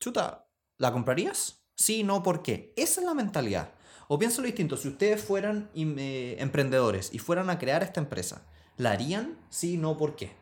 [0.00, 1.57] Chuta, ¿la comprarías?
[1.78, 2.74] Sí, no, ¿por qué?
[2.76, 3.72] Esa es la mentalidad.
[4.08, 8.44] O pienso lo distinto, si ustedes fueran eh, emprendedores y fueran a crear esta empresa,
[8.76, 9.38] ¿la harían?
[9.48, 10.32] Sí, no, ¿por qué?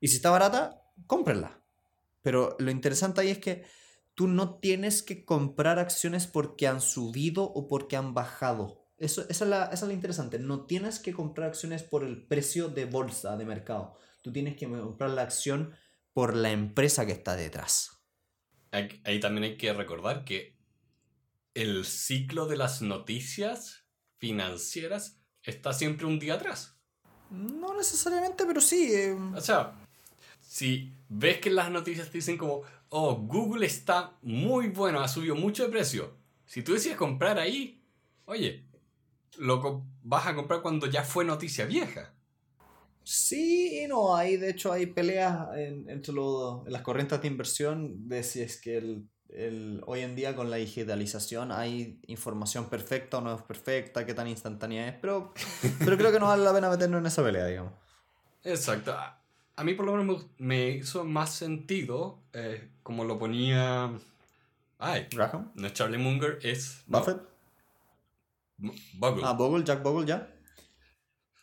[0.00, 1.62] Y si está barata, cómprenla.
[2.20, 3.64] Pero lo interesante ahí es que
[4.14, 8.84] tú no tienes que comprar acciones porque han subido o porque han bajado.
[8.98, 10.38] Eso, es esa es la interesante.
[10.38, 13.96] No tienes que comprar acciones por el precio de bolsa, de mercado.
[14.22, 15.72] Tú tienes que comprar la acción
[16.12, 17.97] por la empresa que está detrás.
[18.70, 20.56] Ahí también hay que recordar que
[21.54, 23.84] el ciclo de las noticias
[24.18, 26.78] financieras está siempre un día atrás.
[27.30, 28.92] No necesariamente, pero sí.
[28.92, 29.16] Eh.
[29.34, 29.74] O sea,
[30.40, 35.34] si ves que las noticias te dicen como, oh, Google está muy bueno, ha subido
[35.34, 36.16] mucho de precio.
[36.46, 37.82] Si tú decides comprar ahí,
[38.24, 38.64] oye,
[39.36, 42.14] lo vas a comprar cuando ya fue noticia vieja.
[43.10, 46.12] Sí y no, hay de hecho hay peleas entre
[46.66, 48.76] las corrientes de inversión de si es que
[49.30, 54.12] el, hoy en día con la digitalización hay información perfecta o no es perfecta, qué
[54.12, 55.32] tan instantánea es, pero,
[55.78, 57.72] pero creo que no vale la pena meternos en esa pelea, digamos.
[58.44, 58.94] Exacto.
[58.94, 63.90] A mí por lo menos me hizo más sentido, eh, como lo ponía...
[64.78, 65.50] Ay, Graham.
[65.54, 66.82] No es Charlie Munger, es...
[66.86, 67.22] Buffett.
[68.98, 69.22] Bogle.
[69.24, 70.28] Ah, Bogle, Jack Bogle, ya.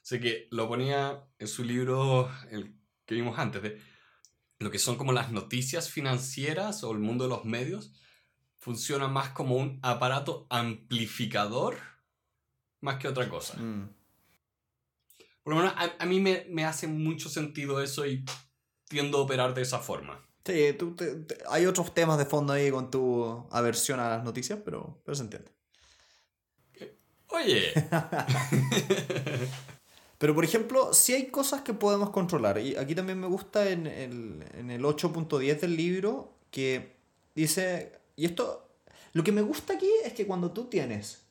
[0.06, 2.76] Así que lo ponía en su libro el
[3.08, 3.82] que vimos antes, de
[4.60, 7.91] lo que son como las noticias financieras o el mundo de los medios,
[8.60, 11.80] funciona más como un aparato amplificador
[12.82, 13.58] más que otra cosa.
[13.58, 13.95] Mm.
[15.41, 18.24] Por lo menos a, mí me, me, hace mucho sentido eso y
[18.88, 20.24] tiendo a operar de esa forma.
[20.45, 20.95] Sí, tú
[21.49, 25.24] hay otros temas de fondo ahí con tu aversión a las noticias, pero, pero se
[25.24, 25.51] entiende.
[27.30, 27.74] Oye.
[30.18, 32.59] Pero por ejemplo, si hay cosas que podemos controlar.
[32.59, 36.95] Y aquí también me gusta en el, en el 8.10 del libro que
[37.36, 38.70] dice, y esto,
[39.13, 41.24] lo que me gusta aquí es que cuando tú tienes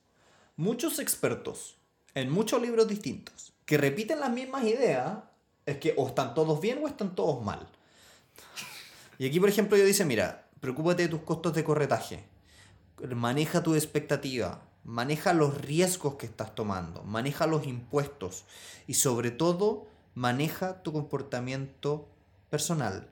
[0.57, 1.77] muchos expertos
[2.15, 5.19] en muchos libros distintos que repiten las mismas ideas,
[5.67, 7.67] es que o están todos bien o están todos mal.
[9.19, 12.25] Y aquí, por ejemplo, yo dice, mira, preocúpate de tus costos de corretaje,
[13.15, 18.45] maneja tu expectativa, maneja los riesgos que estás tomando, maneja los impuestos
[18.87, 22.09] y sobre todo maneja tu comportamiento
[22.51, 23.11] personal.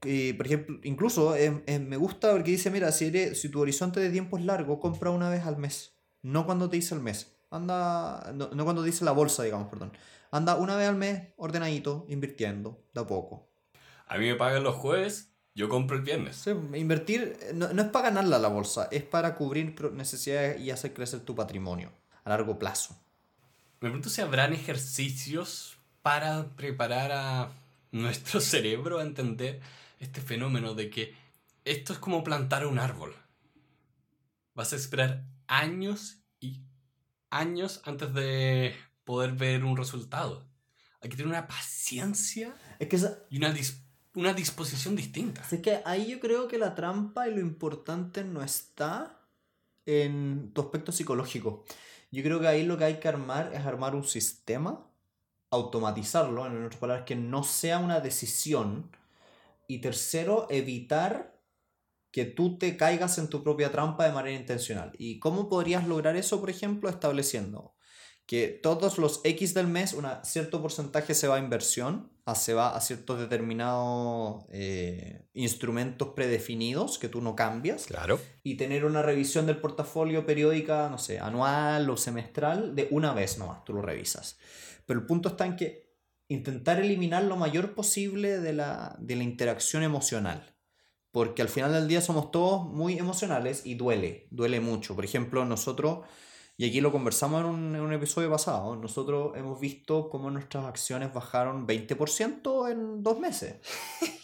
[0.00, 1.34] por ejemplo, incluso
[1.66, 3.10] me gusta porque dice, mira, si,
[3.50, 6.94] tu horizonte de tiempo es largo, compra una vez al mes, no cuando te dice
[6.94, 7.36] el mes.
[7.52, 9.92] Anda, no, cuando dice la bolsa, digamos, perdón.
[10.30, 13.50] Anda una vez al mes, ordenadito, invirtiendo, de poco.
[14.06, 15.29] A mí me pagan los jueves
[15.60, 16.46] yo compro el viernes.
[16.74, 21.34] invertir no, es para ganarla la bolsa, es para cubrir necesidades y hacer crecer tu
[21.34, 21.92] patrimonio
[22.24, 22.96] a largo plazo.
[23.74, 27.52] Me pregunto si habrán ejercicios para preparar a
[27.92, 29.60] nuestro cerebro a entender
[29.98, 31.14] este fenómeno de que
[31.66, 33.14] esto es como plantar un árbol.
[34.54, 36.62] Vas a esperar años y
[37.28, 40.48] años antes de poder ver un resultado.
[41.02, 42.98] Hay que tener una paciencia es que
[43.28, 45.42] y una disposición una disposición distinta.
[45.42, 49.20] Así que ahí yo creo que la trampa y lo importante no está
[49.86, 51.64] en tu aspecto psicológico.
[52.10, 54.86] Yo creo que ahí lo que hay que armar es armar un sistema,
[55.50, 58.90] automatizarlo, en otras palabras, que no sea una decisión.
[59.68, 61.40] Y tercero, evitar
[62.10, 64.92] que tú te caigas en tu propia trampa de manera intencional.
[64.98, 66.88] ¿Y cómo podrías lograr eso, por ejemplo?
[66.88, 67.74] Estableciendo
[68.30, 72.76] que todos los X del mes, un cierto porcentaje se va a inversión, se va
[72.76, 77.86] a ciertos determinados eh, instrumentos predefinidos que tú no cambias.
[77.86, 78.20] Claro.
[78.42, 83.38] Y tener una revisión del portafolio periódica, no sé, anual o semestral, de una vez
[83.38, 84.38] nomás, tú lo revisas.
[84.86, 85.90] Pero el punto está en que
[86.28, 90.56] intentar eliminar lo mayor posible de la, de la interacción emocional.
[91.10, 94.94] Porque al final del día somos todos muy emocionales y duele, duele mucho.
[94.94, 96.06] Por ejemplo, nosotros
[96.60, 98.76] y aquí lo conversamos en un, en un, episodio pasado.
[98.76, 103.54] Nosotros hemos visto cómo nuestras acciones bajaron 20% en dos meses.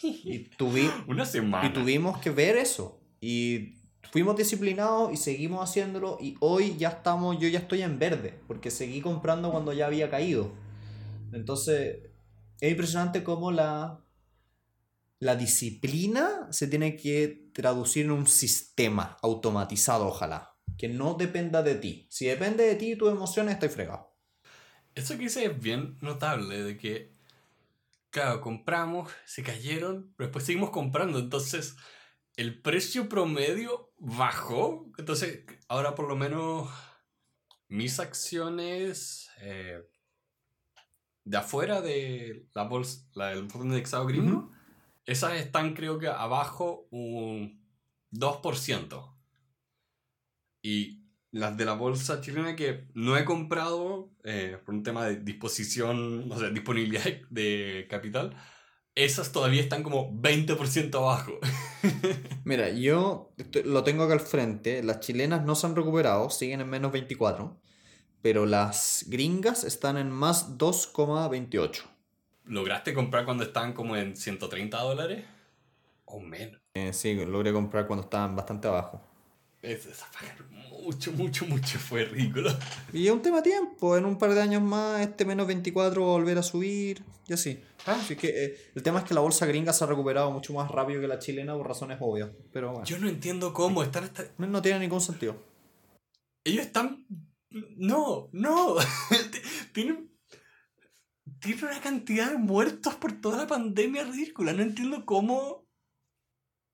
[0.03, 0.47] Y,
[1.07, 1.67] Una semana.
[1.67, 3.01] y tuvimos que ver eso.
[3.19, 3.79] Y
[4.11, 6.19] fuimos disciplinados y seguimos haciéndolo.
[6.21, 8.39] Y hoy ya estamos, yo ya estoy en verde.
[8.45, 10.51] Porque seguí comprando cuando ya había caído.
[11.33, 12.03] Entonces,
[12.61, 14.05] es impresionante cómo la,
[15.17, 21.75] la disciplina se tiene que traducir en un sistema automatizado, ojalá que no dependa de
[21.75, 22.07] ti.
[22.09, 24.15] Si depende de ti, tus emociones, estoy fregado.
[24.95, 27.13] Eso que dice es bien notable, de que,
[28.09, 31.75] claro, compramos, se cayeron, pero después seguimos comprando, entonces
[32.35, 36.69] el precio promedio bajó, entonces ahora por lo menos
[37.67, 39.83] mis acciones eh,
[41.25, 44.51] de afuera de la bolsa, la, el fondo indexado gringo,
[45.05, 47.63] esas están creo que abajo un
[48.11, 49.16] 2%.
[50.61, 55.17] Y las de la bolsa chilena que no he comprado eh, por un tema de
[55.17, 58.35] disposición, o sea, disponibilidad de capital,
[58.95, 61.33] esas todavía están como 20% abajo.
[62.45, 63.31] Mira, yo
[63.63, 64.81] lo tengo acá al frente.
[64.81, 67.59] Las chilenas no se han recuperado, siguen en menos 24.
[68.23, 71.83] Pero las gringas están en más 2,28.
[72.45, 75.25] ¿Lograste comprar cuando estaban como en 130 dólares?
[76.05, 76.59] O menos.
[76.73, 79.01] Eh, sí, logré comprar cuando estaban bastante abajo.
[79.61, 80.07] Es, esa
[80.83, 82.51] mucho, mucho, mucho fue ridículo.
[82.93, 86.07] Y es un tema tiempo, en un par de años más este menos 24 va
[86.07, 87.59] a volver a subir y así.
[87.85, 87.97] Ah.
[87.99, 90.69] Así que eh, el tema es que la bolsa gringa se ha recuperado mucho más
[90.69, 92.29] rápido que la chilena por razones obvias.
[92.53, 92.85] Pero bueno.
[92.85, 94.25] Yo no entiendo cómo están hasta...
[94.37, 95.35] No, tiene ningún sentido.
[96.43, 97.05] Ellos están...
[97.49, 98.75] No, no.
[99.73, 100.11] tienen...
[101.41, 104.53] Tienen una cantidad de muertos por toda la pandemia ridícula.
[104.53, 105.66] No entiendo cómo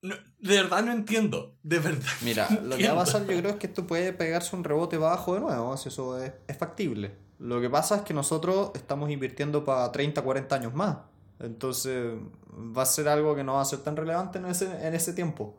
[0.03, 1.55] de verdad no entiendo.
[1.63, 2.11] De verdad.
[2.21, 4.97] Mira, lo que va a pasar yo creo es que esto puede pegarse un rebote
[4.97, 7.15] bajo de nuevo, si eso es, factible.
[7.39, 10.97] Lo que pasa es que nosotros estamos invirtiendo para 30, 40 años más.
[11.39, 12.13] Entonces
[12.51, 15.13] va a ser algo que no va a ser tan relevante en ese, en ese
[15.13, 15.57] tiempo.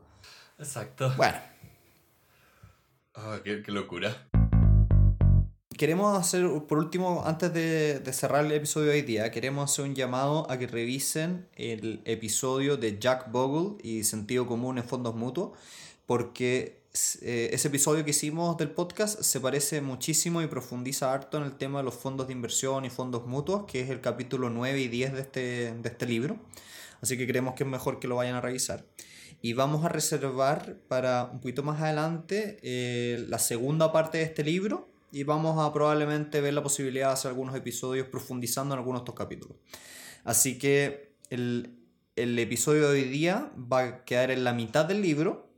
[0.59, 1.12] Exacto.
[1.16, 1.38] Bueno.
[3.14, 4.14] Ah, qué, qué locura
[5.77, 9.95] queremos hacer, por último, antes de, cerrar el episodio de hoy día, queremos hacer un
[9.95, 15.53] llamado a que revisen el episodio de Jack Bogle y Sentido Común en Fondos Mutuos,
[16.07, 16.83] porque
[17.22, 21.57] eh, ese episodio que hicimos del podcast se parece muchísimo y profundiza harto en el
[21.57, 24.89] tema de los fondos de inversión y fondos mutuos, que es el capítulo 9 y
[24.89, 26.39] 10 de este, de este libro.
[27.01, 28.87] Así que creemos que es mejor que lo vayan a revisar.
[29.43, 34.43] Y vamos a reservar para un poquito más adelante eh, la segunda parte de este
[34.43, 39.00] libro, y vamos a probablemente ver la posibilidad de hacer algunos episodios profundizando en algunos
[39.00, 39.56] de estos capítulos.
[40.24, 41.78] Así que el,
[42.16, 45.48] el episodio de hoy día va a quedar en la mitad del libro.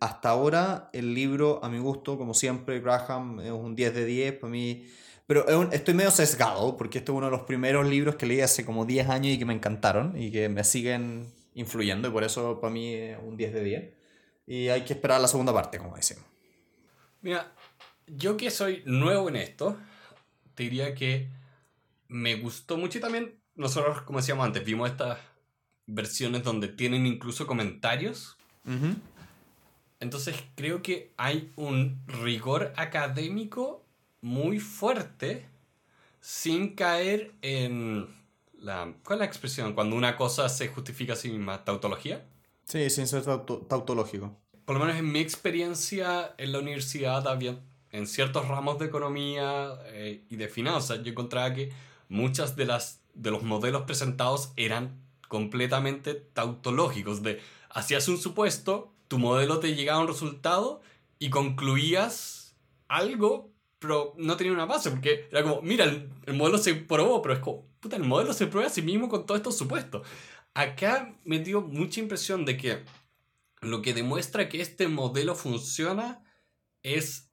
[0.00, 4.32] Hasta ahora el libro, a mi gusto, como siempre, Graham es un 10 de 10
[4.34, 4.86] para mí.
[5.26, 8.66] Pero estoy medio sesgado porque este es uno de los primeros libros que leí hace
[8.66, 12.60] como 10 años y que me encantaron y que me siguen influyendo y por eso
[12.60, 13.94] para mí es un 10 de 10.
[14.46, 16.24] Y hay que esperar la segunda parte, como decimos.
[17.22, 17.52] Mira,
[18.16, 19.76] yo que soy nuevo en esto,
[20.54, 21.28] te diría que
[22.08, 25.18] me gustó mucho y también nosotros, como decíamos antes, vimos estas
[25.86, 28.36] versiones donde tienen incluso comentarios.
[30.00, 33.84] Entonces creo que hay un rigor académico
[34.20, 35.46] muy fuerte
[36.20, 38.06] sin caer en
[38.58, 38.92] la...
[39.04, 39.74] ¿Cuál es la expresión?
[39.74, 42.24] Cuando una cosa se justifica a sí misma, tautología.
[42.64, 44.36] Sí, sin ser tautológico.
[44.64, 47.58] Por lo menos en mi experiencia en la universidad había
[47.92, 51.72] en ciertos ramos de economía eh, y de finanzas, yo encontraba que
[52.08, 59.18] muchas de, las, de los modelos presentados eran completamente tautológicos, de hacías un supuesto, tu
[59.18, 60.80] modelo te llegaba a un resultado
[61.18, 62.56] y concluías
[62.88, 67.22] algo, pero no tenía una base, porque era como, mira, el, el modelo se probó,
[67.22, 70.06] pero es como, puta, el modelo se prueba a sí mismo con todos estos supuestos.
[70.54, 72.84] Acá me dio mucha impresión de que
[73.60, 76.24] lo que demuestra que este modelo funciona
[76.82, 77.29] es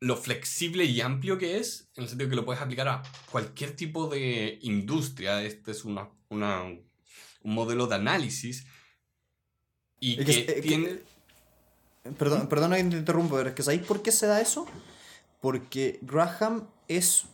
[0.00, 3.76] lo flexible y amplio que es, en el sentido que lo puedes aplicar a cualquier
[3.76, 5.42] tipo de industria.
[5.42, 6.64] Este es una, una
[7.42, 8.66] un modelo de análisis.
[9.98, 11.00] Y que, tiene...
[12.16, 14.66] perdón, perdón que te interrumpo, pero es que ¿sabéis por qué se da eso?
[15.40, 17.24] Porque Graham es,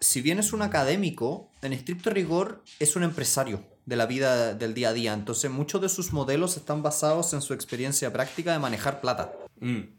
[0.00, 4.74] si bien es un académico, en estricto rigor es un empresario de la vida del
[4.74, 5.12] día a día.
[5.12, 9.32] Entonces muchos de sus modelos están basados en su experiencia práctica de manejar plata.
[9.60, 9.95] Mm.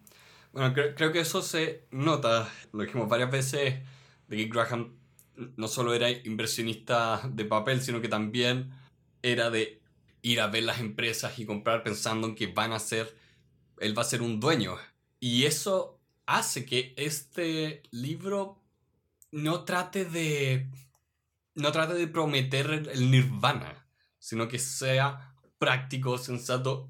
[0.52, 3.76] Bueno, creo, que eso se nota, lo dijimos varias veces,
[4.28, 4.96] de que Graham
[5.56, 8.72] no solo era inversionista de papel, sino que también
[9.22, 9.82] era de
[10.22, 13.16] ir a ver las empresas y comprar pensando en que van a ser,
[13.80, 14.76] él va a ser un dueño.
[15.20, 18.62] Y eso hace que este libro
[19.32, 20.70] no trate de,
[21.56, 23.88] no trate de prometer el nirvana,
[24.20, 26.90] sino que sea práctico, sensato.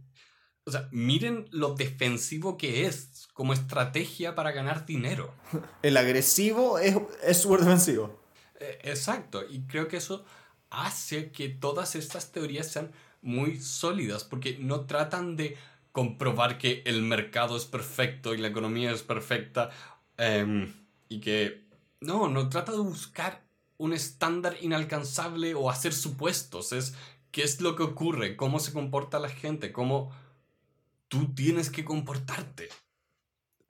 [0.67, 5.33] O sea, miren lo defensivo que es como estrategia para ganar dinero.
[5.81, 6.93] El agresivo es,
[7.23, 8.19] es súper defensivo.
[8.59, 10.25] Eh, exacto, y creo que eso
[10.69, 12.91] hace que todas estas teorías sean
[13.21, 15.55] muy sólidas, porque no tratan de
[15.93, 19.69] comprobar que el mercado es perfecto y la economía es perfecta,
[20.17, 20.73] em,
[21.07, 21.65] y que
[22.01, 23.41] no, no trata de buscar
[23.77, 26.93] un estándar inalcanzable o hacer supuestos, es
[27.31, 30.11] qué es lo que ocurre, cómo se comporta la gente, cómo
[31.07, 32.69] tú tienes que comportarte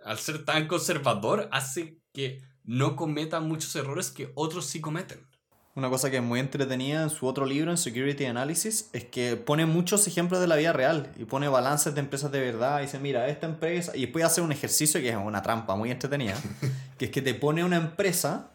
[0.04, 5.26] al ser tan conservador, hace que no cometa muchos errores que otros sí cometen.
[5.76, 9.36] Una cosa que es muy entretenida en su otro libro, en Security Analysis, es que
[9.36, 12.84] pone muchos ejemplos de la vida real y pone balances de empresas de verdad y
[12.84, 16.36] dice, mira, esta empresa, y después hace un ejercicio que es una trampa muy entretenida,
[16.98, 18.54] que es que te pone una empresa,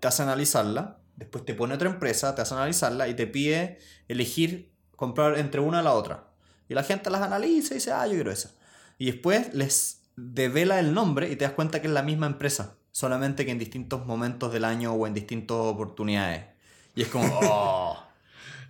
[0.00, 4.72] te hace analizarla, después te pone otra empresa, te hace analizarla y te pide elegir
[4.96, 6.33] comprar entre una a la otra.
[6.68, 8.52] Y la gente las analiza y dice, ah, yo quiero esa.
[8.98, 12.76] Y después les devela el nombre y te das cuenta que es la misma empresa,
[12.92, 16.46] solamente que en distintos momentos del año o en distintas oportunidades.
[16.94, 18.02] Y es como, oh,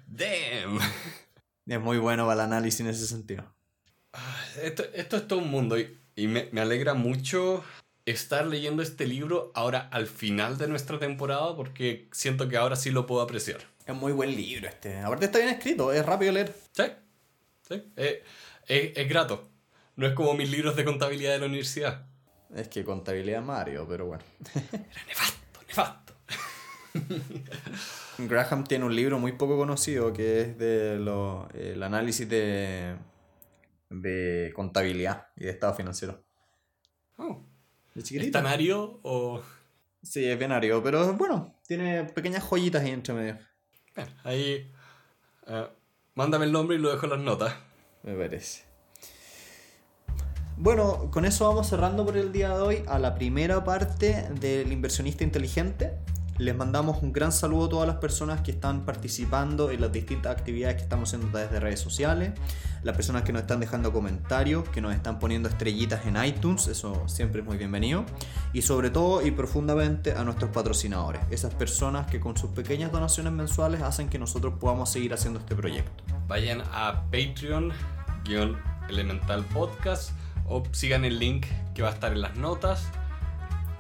[0.06, 0.78] damn.
[1.66, 3.44] Es muy bueno para el análisis en ese sentido.
[4.12, 7.64] Ah, esto, esto es todo un mundo y, y me, me, alegra mucho
[8.06, 12.90] estar leyendo este libro ahora al final de nuestra temporada porque siento que ahora sí
[12.90, 13.60] lo puedo apreciar.
[13.86, 15.00] Es muy buen libro este.
[15.00, 16.54] Aparte está bien escrito, es rápido leer.
[16.72, 16.84] Sí,
[17.68, 17.92] sí.
[17.96, 18.22] Eh,
[18.66, 19.50] es, es grato.
[19.96, 22.06] No es como mis libros de contabilidad de la universidad.
[22.54, 24.24] Es que contabilidad Mario, pero bueno.
[24.54, 26.14] Era nefasto, nefasto.
[28.18, 32.96] Graham tiene un libro muy poco conocido que es de lo, el análisis de,
[33.90, 36.24] de contabilidad y de estado financiero.
[37.16, 37.44] Oh.
[37.94, 39.40] ¿Es tan ario o...?
[40.02, 43.38] Sí, es bien ario, pero bueno, tiene pequeñas joyitas ahí entre medio.
[43.96, 44.72] Bien, ahí...
[45.46, 45.68] Uh,
[46.14, 47.54] mándame el nombre y lo dejo en las notas.
[48.02, 48.62] Me parece.
[50.56, 54.70] Bueno, con eso vamos cerrando por el día de hoy a la primera parte del
[54.72, 55.92] inversionista inteligente.
[56.36, 60.36] Les mandamos un gran saludo a todas las personas que están participando en las distintas
[60.36, 62.32] actividades que estamos haciendo desde redes sociales,
[62.82, 67.06] las personas que nos están dejando comentarios, que nos están poniendo estrellitas en iTunes, eso
[67.06, 68.04] siempre es muy bienvenido,
[68.52, 73.32] y sobre todo y profundamente a nuestros patrocinadores, esas personas que con sus pequeñas donaciones
[73.32, 76.02] mensuales hacen que nosotros podamos seguir haciendo este proyecto.
[76.26, 80.10] Vayan a Patreon-Elemental Podcast
[80.48, 82.88] o sigan el link que va a estar en las notas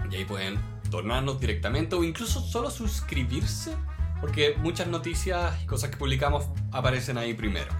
[0.08, 3.74] y ahí pueden donarnos directamente o incluso solo suscribirse,
[4.20, 7.72] porque muchas noticias y cosas que publicamos aparecen ahí primero.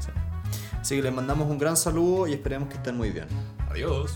[0.00, 0.10] Sí.
[0.80, 3.28] Así que les mandamos un gran saludo y esperemos que estén muy bien.
[3.70, 4.14] Adiós.